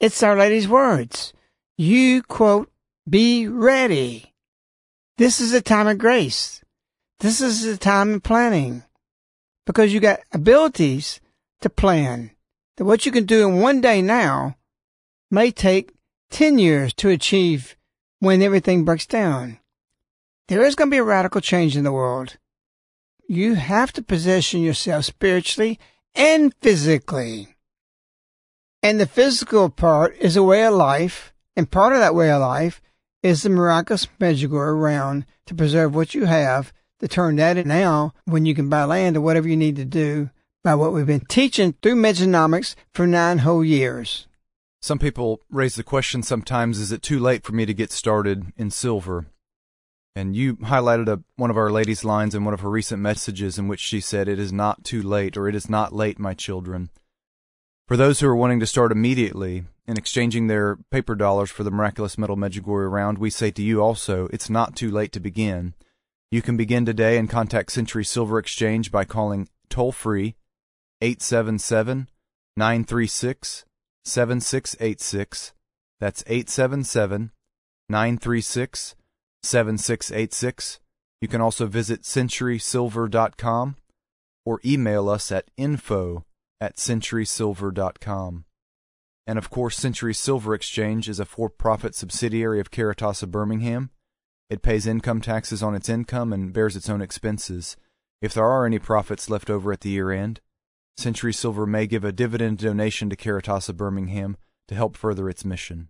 [0.00, 1.32] It's Our Lady's words.
[1.76, 2.70] You quote,
[3.08, 4.32] be ready.
[5.18, 6.62] This is a time of grace.
[7.20, 8.82] This is a time of planning
[9.66, 11.20] because you got abilities
[11.60, 12.32] to plan
[12.76, 14.56] that what you can do in one day now
[15.30, 15.92] may take
[16.32, 17.76] 10 years to achieve
[18.18, 19.58] when everything breaks down.
[20.48, 22.38] There is going to be a radical change in the world.
[23.28, 25.78] You have to position yourself spiritually
[26.14, 27.48] and physically.
[28.82, 32.40] And the physical part is a way of life, and part of that way of
[32.40, 32.80] life
[33.22, 38.14] is the miraculous Medjugorje around to preserve what you have, to turn that in now
[38.24, 40.30] when you can buy land or whatever you need to do
[40.64, 44.26] by what we've been teaching through Mejanomics for nine whole years.
[44.82, 48.52] Some people raise the question sometimes is it too late for me to get started
[48.56, 49.26] in silver?
[50.16, 53.58] And you highlighted a, one of Our Lady's lines in one of her recent messages
[53.58, 56.34] in which she said, It is not too late, or it is not late, my
[56.34, 56.90] children.
[57.86, 61.70] For those who are wanting to start immediately in exchanging their paper dollars for the
[61.70, 65.74] miraculous metal Medjugorje round, we say to you also, it's not too late to begin.
[66.32, 70.34] You can begin today and contact Century Silver Exchange by calling toll free
[71.00, 72.08] 877
[72.56, 73.64] 936
[74.04, 75.52] 7686.
[76.00, 77.30] That's 877
[77.88, 78.94] 936
[79.42, 80.80] 7686.
[81.20, 83.76] You can also visit centurysilver.com
[84.44, 86.24] or email us at info
[86.60, 88.44] at centurysilver.com.
[89.26, 93.90] And of course, Century Silver Exchange is a for profit subsidiary of Caritas of Birmingham.
[94.50, 97.76] It pays income taxes on its income and bears its own expenses.
[98.20, 100.40] If there are any profits left over at the year end,
[100.96, 104.36] Century Silver may give a dividend donation to Caritas of Birmingham
[104.68, 105.88] to help further its mission.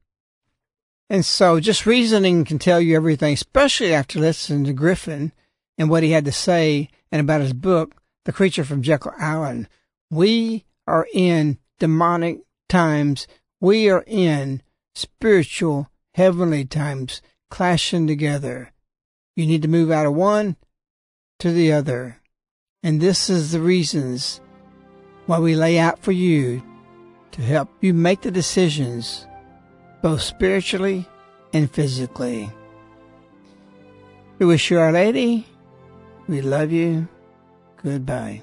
[1.11, 5.33] And so just reasoning can tell you everything, especially after listening to Griffin
[5.77, 9.69] and what he had to say and about his book, The Creature from Jekyll Island.
[10.11, 13.27] We are in demonic times.
[13.61, 14.63] We are in
[14.95, 17.21] spiritual, heavenly times
[17.51, 18.73] clashing together.
[19.37, 20.57] You need to move out of one
[21.41, 22.21] to the other.
[22.83, 24.41] And this is the reasons
[25.27, 26.63] why we lay out for you
[27.33, 29.27] to help you make the decisions
[30.03, 31.07] both spiritually
[31.53, 32.51] and physically.
[34.39, 35.47] We wish you Our Lady.
[36.29, 37.09] We love you.
[37.83, 38.43] Goodbye.